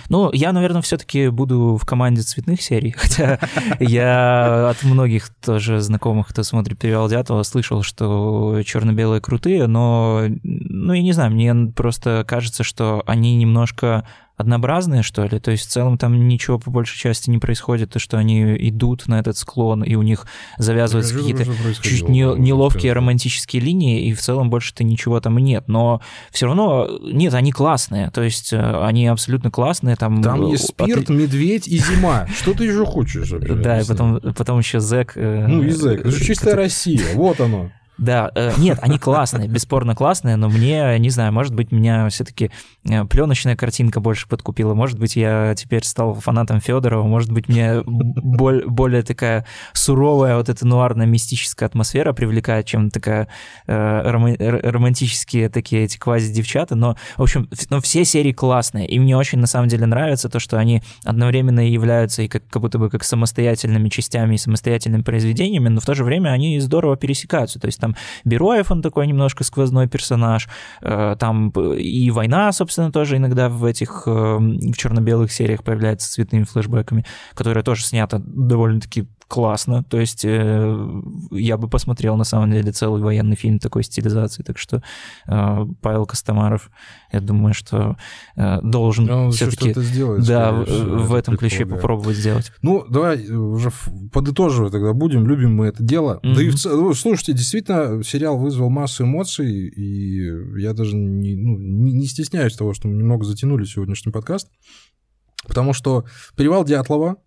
Ну, 0.09 0.31
я, 0.33 0.51
наверное, 0.51 0.81
все-таки 0.81 1.29
буду 1.29 1.77
в 1.81 1.85
команде 1.85 2.21
цветных 2.21 2.61
серий, 2.61 2.91
хотя 2.97 3.39
я 3.79 4.69
от 4.69 4.83
многих 4.83 5.29
тоже 5.29 5.79
знакомых, 5.81 6.27
кто 6.27 6.43
смотрит 6.43 6.79
«Перевал 6.79 7.09
Дятла», 7.09 7.43
слышал, 7.43 7.83
что 7.83 8.61
черно-белые 8.65 9.21
крутые, 9.21 9.67
но, 9.67 10.23
ну, 10.43 10.93
я 10.93 11.01
не 11.01 11.13
знаю, 11.13 11.31
мне 11.31 11.71
просто 11.75 12.25
кажется, 12.27 12.63
что 12.63 13.03
они 13.05 13.35
немножко 13.35 14.07
однообразные, 14.37 15.01
что 15.01 15.25
ли. 15.25 15.39
То 15.39 15.51
есть 15.51 15.67
в 15.67 15.71
целом 15.71 15.97
там 15.97 16.27
ничего 16.27 16.59
по 16.59 16.69
большей 16.69 16.97
части 16.97 17.29
не 17.29 17.39
происходит, 17.39 17.89
то, 17.89 17.99
что 17.99 18.17
они 18.17 18.55
идут 18.69 19.07
на 19.07 19.19
этот 19.19 19.35
склон, 19.37 19.83
и 19.83 19.95
у 19.95 20.03
них 20.03 20.27
завязываются 20.59 21.17
какие-то 21.17 21.45
чуть 21.81 22.07
не, 22.07 22.21
неловкие 22.21 22.93
романтические 22.93 23.61
линии, 23.61 24.05
и 24.05 24.13
в 24.13 24.21
целом 24.21 24.51
больше-то 24.51 24.83
ничего 24.83 25.19
там 25.19 25.37
нет. 25.39 25.67
Но 25.67 26.01
все 26.31 26.45
равно, 26.45 26.87
нет, 27.01 27.33
они 27.33 27.51
классные. 27.51 28.11
То 28.11 28.21
есть 28.21 28.53
э, 28.53 28.83
они 28.83 29.07
абсолютно 29.07 29.49
классные. 29.49 29.95
Там, 29.95 30.21
там 30.21 30.45
э, 30.45 30.51
есть 30.51 30.67
спирт, 30.67 31.03
от... 31.03 31.09
медведь 31.09 31.67
и 31.67 31.79
зима. 31.79 32.27
Что 32.27 32.53
ты 32.53 32.65
еще 32.65 32.85
хочешь? 32.85 33.33
Да, 33.57 33.81
и 33.81 33.85
потом, 33.85 34.19
потом 34.19 34.59
еще 34.59 34.79
зэк. 34.79 35.13
Э, 35.15 35.47
ну 35.47 35.63
и 35.63 35.71
зэк. 35.71 36.01
Это 36.01 36.11
же 36.11 36.23
чистая 36.23 36.55
Россия. 36.55 37.01
Вот 37.15 37.41
оно. 37.41 37.71
Да, 37.97 38.31
э, 38.35 38.53
нет, 38.57 38.77
они 38.81 38.99
классные, 38.99 39.47
бесспорно 39.47 39.95
классные, 39.95 40.35
но 40.35 40.49
мне, 40.49 40.97
не 40.99 41.09
знаю, 41.09 41.33
может 41.33 41.55
быть, 41.55 41.71
меня 41.71 42.07
все-таки 42.09 42.51
э, 42.87 43.05
пленочная 43.05 43.55
картинка 43.55 43.99
больше 43.99 44.27
подкупила, 44.27 44.75
может 44.75 44.99
быть, 44.99 45.15
я 45.15 45.55
теперь 45.55 45.83
стал 45.83 46.13
фанатом 46.13 46.61
Федорова, 46.61 47.07
может 47.07 47.31
быть, 47.31 47.47
мне 47.47 47.81
боль, 47.85 48.63
более 48.67 49.01
такая 49.01 49.45
суровая 49.73 50.37
вот 50.37 50.47
эта 50.47 50.65
нуарная 50.67 51.07
мистическая 51.07 51.65
атмосфера 51.65 52.13
привлекает, 52.13 52.67
чем 52.67 52.91
такая 52.91 53.29
э, 53.65 54.01
романтические 54.03 55.49
такие 55.49 55.85
эти 55.85 55.97
квази-девчата, 55.97 56.75
но, 56.75 56.97
в 57.17 57.23
общем, 57.23 57.49
но 57.71 57.81
все 57.81 58.05
серии 58.05 58.31
классные, 58.31 58.87
и 58.87 58.99
мне 58.99 59.17
очень, 59.17 59.39
на 59.39 59.47
самом 59.47 59.69
деле, 59.69 59.87
нравится 59.87 60.29
то, 60.29 60.39
что 60.39 60.59
они 60.59 60.83
одновременно 61.03 61.67
являются 61.67 62.21
и 62.21 62.27
как, 62.27 62.47
как 62.47 62.61
будто 62.61 62.77
бы 62.77 62.91
как 62.91 63.03
самостоятельными 63.03 63.89
частями 63.89 64.35
и 64.35 64.37
самостоятельными 64.37 65.01
произведениями, 65.01 65.69
но 65.69 65.81
в 65.81 65.85
то 65.85 65.95
же 65.95 66.03
время 66.03 66.29
они 66.29 66.59
здорово 66.59 66.95
пересекаются, 66.95 67.59
то 67.59 67.65
есть 67.65 67.79
Бероев, 68.25 68.71
он 68.71 68.81
такой 68.81 69.07
немножко 69.07 69.43
сквозной 69.43 69.87
персонаж, 69.87 70.47
э, 70.81 71.15
там 71.19 71.49
и 71.49 72.11
война, 72.11 72.51
собственно, 72.51 72.91
тоже 72.91 73.17
иногда 73.17 73.49
в 73.49 73.65
этих 73.65 74.03
э, 74.05 74.09
в 74.09 74.77
черно-белых 74.77 75.31
сериях 75.31 75.63
появляется 75.63 76.07
с 76.07 76.13
цветными 76.13 76.43
флешбэками, 76.43 77.05
которая 77.33 77.63
тоже 77.63 77.83
снята 77.85 78.19
довольно-таки 78.23 79.07
классно. 79.27 79.83
То 79.83 79.99
есть 79.99 80.23
э, 80.25 81.01
я 81.31 81.57
бы 81.57 81.67
посмотрел, 81.67 82.15
на 82.15 82.23
самом 82.23 82.51
деле, 82.51 82.71
целый 82.71 83.01
военный 83.01 83.35
фильм 83.35 83.59
такой 83.59 83.83
стилизации. 83.83 84.43
Так 84.43 84.57
что 84.57 84.81
э, 85.27 85.65
Павел 85.81 86.05
Костомаров, 86.05 86.69
я 87.11 87.19
думаю, 87.19 87.53
что 87.53 87.97
э, 88.35 88.61
должен 88.61 89.31
все-таки 89.31 89.73
да, 90.25 90.51
в, 90.51 91.07
в 91.07 91.13
этом 91.13 91.37
ключе 91.37 91.65
попробовать 91.65 92.17
сделать. 92.17 92.51
Ну, 92.61 92.85
давай 92.89 93.29
уже 93.29 93.71
подытоживать 94.11 94.71
тогда 94.71 94.93
будем. 94.93 95.27
Любим 95.27 95.55
мы 95.55 95.67
это 95.67 95.83
дело. 95.83 96.19
Mm-hmm. 96.23 96.35
Да 96.35 96.43
и, 96.43 96.51
ну, 96.65 96.93
слушайте, 96.93 97.33
действительно, 97.33 98.03
сериал 98.03 98.37
вызвал 98.37 98.69
массу 98.69 99.03
эмоций, 99.03 99.67
и 99.67 100.59
я 100.59 100.73
даже 100.73 100.95
не, 100.95 101.35
ну, 101.35 101.57
не, 101.57 101.91
не 101.91 102.05
стесняюсь 102.05 102.55
того, 102.55 102.73
что 102.73 102.87
мы 102.87 102.95
немного 102.95 103.25
затянули 103.25 103.65
сегодняшний 103.65 104.11
подкаст. 104.11 104.49
Потому 105.47 105.73
что 105.73 106.05
«Перевал 106.35 106.65
Дятлова», 106.65 107.17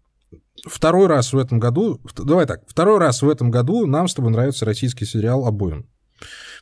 второй 0.67 1.07
раз 1.07 1.33
в 1.33 1.39
этом 1.39 1.59
году, 1.59 2.01
давай 2.17 2.47
так, 2.47 2.63
второй 2.67 2.99
раз 2.99 3.23
в 3.23 3.29
этом 3.29 3.51
году 3.51 3.87
нам 3.87 4.09
с 4.09 4.15
тобой 4.15 4.31
нравится 4.31 4.65
российский 4.65 5.05
сериал 5.05 5.47
обоим. 5.47 5.87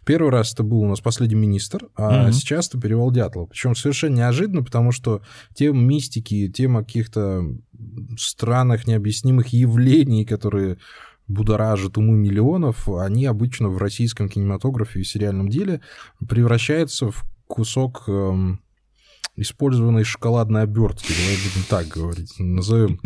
Первый 0.04 0.30
раз 0.30 0.52
это 0.52 0.62
был 0.62 0.80
у 0.80 0.88
нас 0.88 1.00
последний 1.00 1.36
министр, 1.36 1.88
а 1.96 2.28
mm-hmm. 2.28 2.32
сейчас 2.32 2.68
это 2.68 2.80
перевал 2.80 3.10
Дятлова. 3.10 3.46
Причем 3.46 3.74
совершенно 3.74 4.16
неожиданно, 4.16 4.62
потому 4.62 4.92
что 4.92 5.22
тема 5.54 5.80
мистики, 5.80 6.48
тема 6.48 6.84
каких-то 6.84 7.44
странных, 8.16 8.86
необъяснимых 8.86 9.48
явлений, 9.48 10.24
которые 10.24 10.78
будоражат 11.26 11.98
умы 11.98 12.16
миллионов, 12.16 12.88
они 12.88 13.26
обычно 13.26 13.68
в 13.68 13.76
российском 13.78 14.28
кинематографе 14.28 15.00
и 15.00 15.04
сериальном 15.04 15.48
деле 15.48 15.82
превращаются 16.26 17.10
в 17.10 17.24
кусок 17.46 18.04
эм, 18.08 18.60
использованной 19.36 20.04
шоколадной 20.04 20.62
обертки. 20.62 21.12
Давай 21.12 21.36
будем 21.36 21.66
так 21.68 21.88
говорить. 21.88 22.34
Назовем 22.38 23.00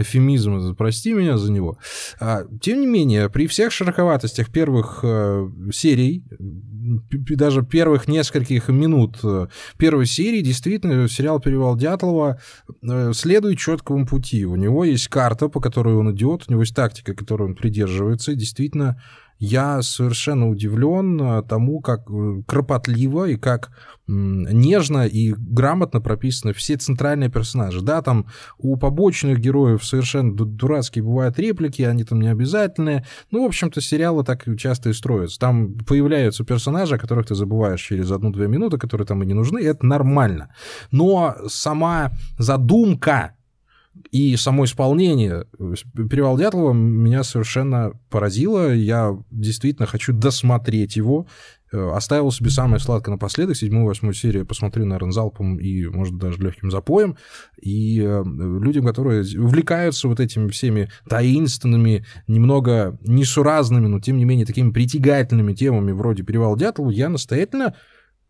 эфемизм, 0.00 0.74
прости 0.76 1.12
меня 1.12 1.36
за 1.38 1.52
него. 1.52 1.78
А, 2.20 2.42
тем 2.60 2.80
не 2.80 2.86
менее, 2.86 3.28
при 3.28 3.46
всех 3.46 3.72
широковатостях 3.72 4.50
первых 4.50 5.00
э, 5.02 5.48
серий, 5.72 6.24
даже 7.08 7.62
первых 7.62 8.08
нескольких 8.08 8.68
минут 8.68 9.18
э, 9.22 9.48
первой 9.76 10.06
серии, 10.06 10.40
действительно, 10.40 11.08
сериал 11.08 11.40
«Перевал 11.40 11.76
Дятлова» 11.76 12.40
э, 12.82 13.12
следует 13.14 13.58
четкому 13.58 14.06
пути. 14.06 14.46
У 14.46 14.56
него 14.56 14.84
есть 14.84 15.08
карта, 15.08 15.48
по 15.48 15.60
которой 15.60 15.94
он 15.94 16.12
идет, 16.12 16.44
у 16.48 16.52
него 16.52 16.62
есть 16.62 16.74
тактика, 16.74 17.14
которой 17.14 17.48
он 17.48 17.54
придерживается, 17.54 18.32
и 18.32 18.36
действительно 18.36 19.02
я 19.38 19.82
совершенно 19.82 20.48
удивлен 20.48 21.20
э, 21.20 21.42
тому, 21.42 21.80
как 21.80 22.10
э, 22.10 22.42
кропотливо 22.46 23.28
и 23.28 23.36
как 23.36 23.70
нежно 24.08 25.06
и 25.06 25.34
грамотно 25.36 26.00
прописаны 26.00 26.54
все 26.54 26.76
центральные 26.76 27.28
персонажи. 27.28 27.82
Да, 27.82 28.00
там 28.00 28.26
у 28.56 28.76
побочных 28.76 29.38
героев 29.38 29.84
совершенно 29.84 30.34
дурацкие 30.34 31.04
бывают 31.04 31.38
реплики, 31.38 31.82
они 31.82 32.04
там 32.04 32.20
не 32.20 32.28
обязательные. 32.28 33.04
Ну, 33.30 33.42
в 33.42 33.46
общем-то, 33.46 33.80
сериалы 33.80 34.24
так 34.24 34.46
часто 34.56 34.88
и 34.88 34.94
строятся. 34.94 35.38
Там 35.38 35.74
появляются 35.86 36.44
персонажи, 36.44 36.94
о 36.94 36.98
которых 36.98 37.26
ты 37.26 37.34
забываешь 37.34 37.82
через 37.82 38.10
одну-две 38.10 38.48
минуты, 38.48 38.78
которые 38.78 39.06
там 39.06 39.22
и 39.22 39.26
не 39.26 39.34
нужны, 39.34 39.60
и 39.60 39.66
это 39.66 39.84
нормально. 39.84 40.54
Но 40.90 41.36
сама 41.46 42.12
задумка 42.38 43.34
и 44.10 44.36
само 44.36 44.64
исполнение 44.64 45.46
«Перевал 45.94 46.38
Дятлова» 46.38 46.72
меня 46.72 47.22
совершенно 47.22 47.92
поразило. 48.10 48.72
Я 48.74 49.16
действительно 49.30 49.86
хочу 49.86 50.12
досмотреть 50.12 50.96
его. 50.96 51.26
Э, 51.70 51.90
оставил 51.94 52.30
себе 52.32 52.50
самое 52.50 52.80
сладкое 52.80 53.12
напоследок. 53.12 53.56
Седьмую, 53.56 53.86
восьмую 53.86 54.14
серию 54.14 54.46
посмотрю, 54.46 54.86
наверное, 54.86 55.12
залпом 55.12 55.58
и, 55.58 55.86
может, 55.86 56.16
даже 56.16 56.38
легким 56.38 56.70
запоем. 56.70 57.16
И 57.60 58.00
э, 58.00 58.22
людям, 58.24 58.86
которые 58.86 59.22
увлекаются 59.38 60.08
вот 60.08 60.20
этими 60.20 60.48
всеми 60.48 60.90
таинственными, 61.08 62.06
немного 62.26 62.98
несуразными, 63.02 63.86
но, 63.86 64.00
тем 64.00 64.16
не 64.16 64.24
менее, 64.24 64.46
такими 64.46 64.70
притягательными 64.70 65.52
темами 65.54 65.92
вроде 65.92 66.22
«Перевал 66.22 66.56
Дятлова», 66.56 66.90
я 66.90 67.08
настоятельно 67.08 67.74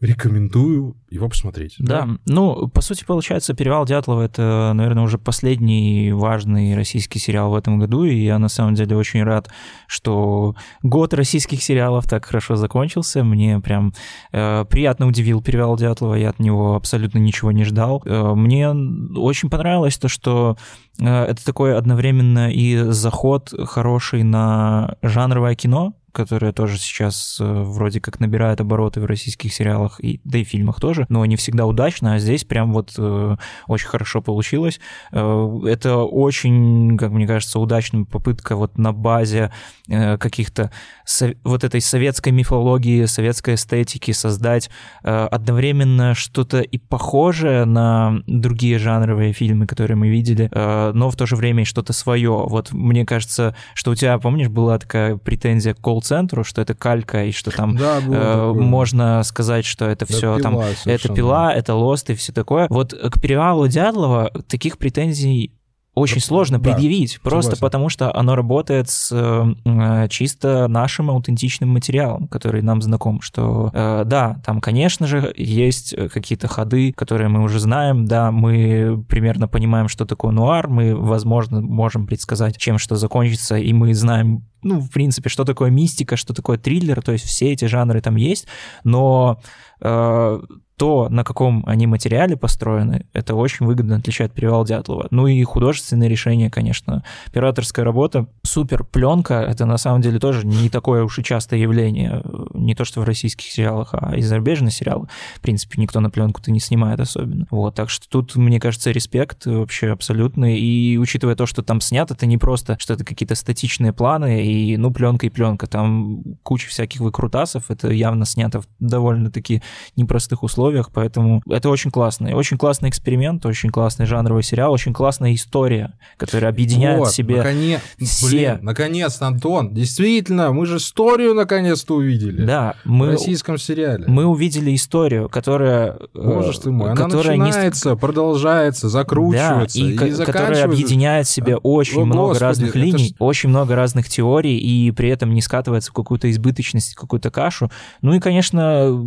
рекомендую 0.00 0.96
его 1.10 1.28
посмотреть. 1.28 1.74
Да. 1.78 2.06
да, 2.06 2.18
ну, 2.26 2.68
по 2.68 2.80
сути, 2.80 3.04
получается, 3.04 3.54
«Перевал 3.54 3.84
Дятлова»— 3.84 4.22
это, 4.22 4.72
наверное, 4.74 5.02
уже 5.02 5.18
последний 5.18 6.12
важный 6.12 6.76
российский 6.76 7.18
сериал 7.18 7.50
в 7.50 7.56
этом 7.56 7.80
году, 7.80 8.04
и 8.04 8.14
я, 8.14 8.38
на 8.38 8.48
самом 8.48 8.74
деле, 8.74 8.96
очень 8.96 9.24
рад, 9.24 9.50
что 9.88 10.54
год 10.82 11.14
российских 11.14 11.62
сериалов 11.62 12.08
так 12.08 12.26
хорошо 12.26 12.54
закончился. 12.54 13.24
Мне 13.24 13.58
прям 13.58 13.92
э, 14.30 14.64
приятно 14.66 15.08
удивил 15.08 15.42
«Перевал 15.42 15.76
Дятлова», 15.76 16.14
я 16.14 16.30
от 16.30 16.38
него 16.38 16.76
абсолютно 16.76 17.18
ничего 17.18 17.50
не 17.50 17.64
ждал. 17.64 18.00
Э, 18.04 18.34
мне 18.34 18.70
очень 18.70 19.50
понравилось 19.50 19.98
то, 19.98 20.06
что 20.06 20.56
э, 21.00 21.06
это 21.06 21.44
такой 21.44 21.76
одновременно 21.76 22.52
и 22.52 22.76
заход 22.92 23.52
хороший 23.66 24.22
на 24.22 24.96
жанровое 25.02 25.56
кино, 25.56 25.94
которая 26.18 26.52
тоже 26.52 26.78
сейчас 26.78 27.38
э, 27.40 27.44
вроде 27.44 28.00
как 28.00 28.18
набирает 28.18 28.60
обороты 28.60 29.00
в 29.00 29.04
российских 29.04 29.54
сериалах, 29.54 30.00
и, 30.00 30.20
да 30.24 30.38
и 30.38 30.44
фильмах 30.44 30.80
тоже, 30.80 31.06
но 31.08 31.24
не 31.26 31.36
всегда 31.36 31.64
удачно, 31.64 32.14
а 32.14 32.18
здесь 32.18 32.42
прям 32.42 32.72
вот 32.72 32.94
э, 32.98 33.36
очень 33.68 33.86
хорошо 33.86 34.20
получилось. 34.20 34.80
Э, 35.12 35.60
это 35.64 35.98
очень, 35.98 36.96
как 36.98 37.12
мне 37.12 37.28
кажется, 37.28 37.60
удачная 37.60 38.04
попытка 38.04 38.56
вот 38.56 38.78
на 38.78 38.92
базе 38.92 39.52
э, 39.88 40.18
каких-то 40.18 40.72
со- 41.04 41.36
вот 41.44 41.62
этой 41.62 41.80
советской 41.80 42.32
мифологии, 42.32 43.04
советской 43.04 43.54
эстетики 43.54 44.10
создать 44.10 44.70
э, 45.04 45.28
одновременно 45.30 46.14
что-то 46.14 46.62
и 46.62 46.78
похожее 46.78 47.64
на 47.64 48.22
другие 48.26 48.78
жанровые 48.78 49.32
фильмы, 49.32 49.68
которые 49.68 49.96
мы 49.96 50.08
видели, 50.08 50.50
э, 50.52 50.90
но 50.92 51.10
в 51.10 51.16
то 51.16 51.26
же 51.26 51.36
время 51.36 51.62
и 51.62 51.64
что-то 51.64 51.92
свое. 51.92 52.44
Вот 52.48 52.72
мне 52.72 53.06
кажется, 53.06 53.54
что 53.74 53.92
у 53.92 53.94
тебя, 53.94 54.18
помнишь, 54.18 54.48
была 54.48 54.80
такая 54.80 55.16
претензия 55.16 55.74
к 55.74 55.80
колл-центру, 56.08 56.44
что 56.44 56.62
это 56.62 56.74
калька, 56.74 57.24
и 57.24 57.32
что 57.32 57.50
там 57.50 57.76
да, 57.76 57.98
э, 58.00 58.52
можно 58.52 59.22
сказать, 59.22 59.64
что 59.64 59.86
это 59.86 60.06
да, 60.06 60.14
все 60.14 60.38
там, 60.38 60.58
это 60.58 61.12
пила, 61.12 61.52
это 61.52 61.74
лост 61.74 62.10
и 62.10 62.14
все 62.14 62.32
такое. 62.32 62.66
Вот 62.70 62.92
к 62.92 63.20
перевалу 63.20 63.68
Дятлова 63.68 64.30
таких 64.48 64.78
претензий 64.78 65.52
очень 65.98 66.20
сложно 66.20 66.58
да, 66.58 66.72
предъявить, 66.72 67.20
просто 67.22 67.50
согласен. 67.52 67.60
потому 67.60 67.88
что 67.88 68.14
оно 68.14 68.34
работает 68.34 68.88
с 68.88 69.10
э, 69.12 70.08
чисто 70.08 70.68
нашим 70.68 71.10
аутентичным 71.10 71.70
материалом, 71.70 72.28
который 72.28 72.62
нам 72.62 72.82
знаком, 72.82 73.20
что 73.20 73.70
э, 73.72 74.02
да, 74.06 74.40
там, 74.44 74.60
конечно 74.60 75.06
же, 75.06 75.32
есть 75.36 75.94
какие-то 76.12 76.48
ходы, 76.48 76.92
которые 76.92 77.28
мы 77.28 77.42
уже 77.42 77.60
знаем, 77.60 78.06
да, 78.06 78.30
мы 78.30 79.04
примерно 79.08 79.48
понимаем, 79.48 79.88
что 79.88 80.04
такое 80.06 80.32
нуар, 80.32 80.68
мы, 80.68 80.94
возможно, 80.94 81.60
можем 81.60 82.06
предсказать, 82.06 82.56
чем 82.56 82.78
что 82.78 82.96
закончится, 82.96 83.56
и 83.56 83.72
мы 83.72 83.94
знаем 83.94 84.44
ну, 84.62 84.80
в 84.80 84.90
принципе, 84.90 85.28
что 85.28 85.44
такое 85.44 85.70
мистика, 85.70 86.16
что 86.16 86.34
такое 86.34 86.58
триллер, 86.58 87.00
то 87.00 87.12
есть 87.12 87.24
все 87.24 87.52
эти 87.52 87.66
жанры 87.66 88.00
там 88.00 88.16
есть, 88.16 88.46
но 88.82 89.40
э, 89.80 90.40
то, 90.78 91.08
на 91.10 91.24
каком 91.24 91.64
они 91.66 91.88
материале 91.88 92.36
построены, 92.36 93.04
это 93.12 93.34
очень 93.34 93.66
выгодно 93.66 93.96
отличает 93.96 94.32
перевал 94.32 94.64
Дятлова. 94.64 95.08
Ну 95.10 95.26
и 95.26 95.42
художественное 95.42 96.06
решение, 96.08 96.50
конечно. 96.50 97.02
Операторская 97.26 97.84
работа, 97.84 98.28
супер. 98.44 98.84
Пленка— 98.84 99.34
это 99.48 99.66
на 99.66 99.76
самом 99.76 100.00
деле 100.02 100.20
тоже 100.20 100.46
не 100.46 100.70
такое 100.70 101.02
уж 101.02 101.18
и 101.18 101.24
частое 101.24 101.58
явление. 101.58 102.22
Не 102.54 102.76
то, 102.76 102.84
что 102.84 103.00
в 103.00 103.04
российских 103.04 103.50
сериалах, 103.50 103.90
а 103.92 104.16
и 104.16 104.22
зарубежные 104.22 104.70
сериалы. 104.70 105.08
В 105.34 105.40
принципе, 105.40 105.80
никто 105.82 105.98
на 105.98 106.10
пленку-то 106.10 106.52
не 106.52 106.60
снимает 106.60 107.00
особенно. 107.00 107.46
Вот, 107.50 107.74
так 107.74 107.90
что 107.90 108.08
тут, 108.08 108.36
мне 108.36 108.60
кажется, 108.60 108.92
респект 108.92 109.46
вообще 109.46 109.90
абсолютный. 109.90 110.60
И 110.60 110.96
учитывая 110.96 111.34
то, 111.34 111.46
что 111.46 111.62
там 111.62 111.80
снято, 111.80 112.14
это 112.14 112.24
не 112.26 112.38
просто, 112.38 112.76
что 112.78 112.94
это 112.94 113.04
какие-то 113.04 113.34
статичные 113.34 113.92
планы, 113.92 114.46
и, 114.46 114.76
ну, 114.76 114.92
пленка 114.92 115.26
и 115.26 115.30
пленка. 115.30 115.66
Там 115.66 116.22
куча 116.44 116.68
всяких 116.68 117.00
выкрутасов. 117.00 117.68
Это 117.68 117.90
явно 117.90 118.24
снято 118.24 118.60
в 118.60 118.68
довольно-таки 118.78 119.60
непростых 119.96 120.44
условиях 120.44 120.67
условиях, 120.68 120.90
поэтому 120.92 121.42
это 121.48 121.68
очень 121.70 121.90
классный, 121.90 122.34
очень 122.34 122.58
классный 122.58 122.88
эксперимент, 122.90 123.44
очень 123.46 123.70
классный 123.70 124.06
жанровый 124.06 124.42
сериал, 124.42 124.72
очень 124.72 124.92
классная 124.92 125.34
история, 125.34 125.94
которая 126.16 126.50
объединяет 126.50 126.98
вот, 126.98 127.08
в 127.08 127.14
себе 127.14 127.36
наконец, 127.36 127.80
все. 127.98 128.28
Блин, 128.28 128.58
наконец, 128.62 129.20
Антон, 129.22 129.72
действительно, 129.72 130.52
мы 130.52 130.66
же 130.66 130.76
историю 130.76 131.34
наконец-то 131.34 131.96
увидели. 131.96 132.44
Да, 132.44 132.74
мы 132.84 133.08
в 133.08 133.10
российском 133.12 133.58
сериале. 133.58 134.04
Мы 134.06 134.26
увидели 134.26 134.74
историю, 134.74 135.28
которая, 135.28 135.92
э, 135.92 136.06
Боже 136.14 136.60
ты 136.60 136.70
мой, 136.70 136.94
которая 136.94 137.34
она 137.34 137.46
начинается, 137.46 137.90
не... 137.90 137.96
продолжается, 137.96 138.88
закручивается 138.88 139.78
да, 139.80 139.84
и, 139.84 139.92
и 139.92 140.24
которая 140.24 140.64
объединяет 140.64 141.26
в 141.26 141.30
себе 141.30 141.56
очень 141.56 142.02
О, 142.02 142.04
много 142.04 142.28
Господи, 142.28 142.44
разных 142.44 142.74
линий, 142.74 143.08
ж... 143.08 143.12
очень 143.18 143.48
много 143.48 143.74
разных 143.74 144.08
теорий 144.08 144.58
и 144.58 144.90
при 144.90 145.08
этом 145.08 145.32
не 145.32 145.40
скатывается 145.40 145.90
в 145.90 145.94
какую-то 145.94 146.30
избыточность, 146.30 146.94
какую-то 146.94 147.30
кашу. 147.30 147.70
Ну 148.02 148.12
и, 148.14 148.20
конечно, 148.20 148.98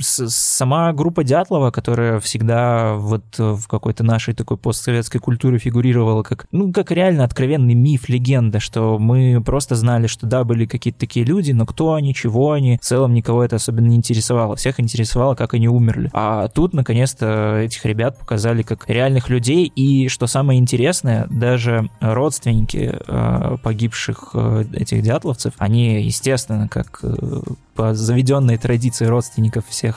сама 0.00 0.89
группа 0.92 1.24
Дятлова, 1.24 1.70
которая 1.70 2.20
всегда 2.20 2.94
вот 2.94 3.24
в 3.38 3.66
какой-то 3.68 4.04
нашей 4.04 4.34
такой 4.34 4.56
постсоветской 4.56 5.20
культуре 5.20 5.58
фигурировала 5.58 6.22
как, 6.22 6.46
ну, 6.52 6.72
как 6.72 6.90
реально 6.90 7.24
откровенный 7.24 7.74
миф, 7.74 8.08
легенда, 8.08 8.60
что 8.60 8.98
мы 8.98 9.42
просто 9.44 9.74
знали, 9.74 10.06
что 10.06 10.26
да, 10.26 10.44
были 10.44 10.66
какие-то 10.66 11.00
такие 11.00 11.24
люди, 11.24 11.52
но 11.52 11.66
кто 11.66 11.94
они, 11.94 12.14
чего 12.14 12.52
они, 12.52 12.78
в 12.78 12.84
целом 12.84 13.14
никого 13.14 13.44
это 13.44 13.56
особенно 13.56 13.86
не 13.86 13.96
интересовало. 13.96 14.56
Всех 14.56 14.80
интересовало, 14.80 15.34
как 15.34 15.54
они 15.54 15.68
умерли. 15.68 16.10
А 16.12 16.48
тут, 16.48 16.74
наконец-то, 16.74 17.58
этих 17.58 17.84
ребят 17.84 18.18
показали 18.18 18.62
как 18.62 18.88
реальных 18.88 19.28
людей, 19.28 19.66
и, 19.66 20.08
что 20.08 20.26
самое 20.26 20.58
интересное, 20.58 21.26
даже 21.30 21.88
родственники 22.00 22.94
э, 23.06 23.56
погибших 23.62 24.30
э, 24.34 24.64
этих 24.72 25.02
дятловцев, 25.02 25.54
они, 25.58 26.02
естественно, 26.02 26.68
как 26.68 27.00
э, 27.02 27.40
по 27.80 27.94
заведенной 27.94 28.58
традиции 28.58 29.06
родственников 29.06 29.64
всех 29.66 29.96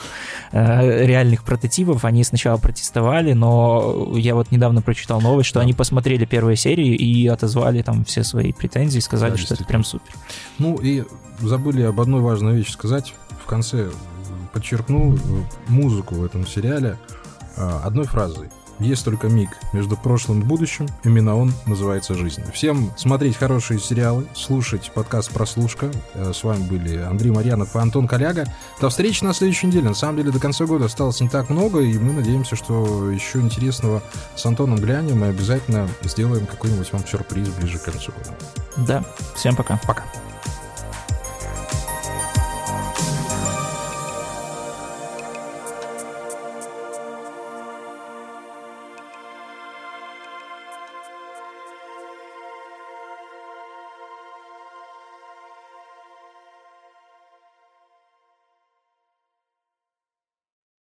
э, 0.52 1.04
реальных 1.04 1.44
прототипов, 1.44 2.06
они 2.06 2.24
сначала 2.24 2.56
протестовали, 2.56 3.34
но 3.34 4.10
я 4.16 4.34
вот 4.34 4.50
недавно 4.50 4.80
прочитал 4.80 5.20
новость, 5.20 5.50
что 5.50 5.58
да. 5.58 5.64
они 5.64 5.74
посмотрели 5.74 6.24
первые 6.24 6.56
серии 6.56 6.94
и 6.94 7.26
отозвали 7.26 7.82
там 7.82 8.06
все 8.06 8.24
свои 8.24 8.54
претензии, 8.54 9.00
сказали, 9.00 9.32
да, 9.32 9.36
что 9.36 9.52
это 9.52 9.64
прям 9.64 9.84
супер. 9.84 10.14
Ну 10.58 10.76
и 10.76 11.04
забыли 11.40 11.82
об 11.82 12.00
одной 12.00 12.22
важной 12.22 12.56
вещи 12.56 12.70
сказать. 12.70 13.12
В 13.44 13.46
конце 13.46 13.90
подчеркну 14.54 15.18
музыку 15.68 16.14
в 16.14 16.24
этом 16.24 16.46
сериале 16.46 16.96
э, 17.58 17.80
одной 17.84 18.06
фразой. 18.06 18.48
Есть 18.80 19.04
только 19.04 19.28
миг 19.28 19.50
между 19.72 19.96
прошлым 19.96 20.40
и 20.40 20.44
будущим. 20.44 20.86
Именно 21.04 21.36
он 21.36 21.52
называется 21.66 22.14
«Жизнь». 22.14 22.42
Всем 22.52 22.90
смотреть 22.96 23.36
хорошие 23.36 23.78
сериалы, 23.78 24.26
слушать 24.34 24.90
подкаст 24.94 25.30
«Прослушка». 25.30 25.90
Э, 26.14 26.32
с 26.34 26.42
вами 26.42 26.64
были 26.64 26.96
Андрей 26.98 27.30
Марьянов 27.30 27.76
и 27.76 27.78
Антон 27.78 28.08
Коляга. 28.08 28.46
До 28.80 28.88
встречи 28.88 29.22
на 29.22 29.32
следующей 29.32 29.68
неделе. 29.68 29.88
На 29.88 29.94
самом 29.94 30.16
деле 30.16 30.32
до 30.32 30.40
конца 30.40 30.66
года 30.66 30.86
осталось 30.86 31.20
не 31.20 31.28
так 31.28 31.50
много, 31.50 31.80
и 31.80 31.96
мы 31.98 32.12
надеемся, 32.12 32.56
что 32.56 33.10
еще 33.10 33.40
интересного 33.40 34.02
с 34.34 34.44
Антоном 34.44 34.78
глянем 34.78 35.24
и 35.24 35.28
обязательно 35.28 35.88
сделаем 36.02 36.46
какой-нибудь 36.46 36.92
вам 36.92 37.06
сюрприз 37.06 37.48
ближе 37.50 37.78
к 37.78 37.84
концу 37.84 38.12
года. 38.12 38.36
Да, 38.76 39.04
всем 39.34 39.54
пока. 39.54 39.80
Пока. 39.86 40.04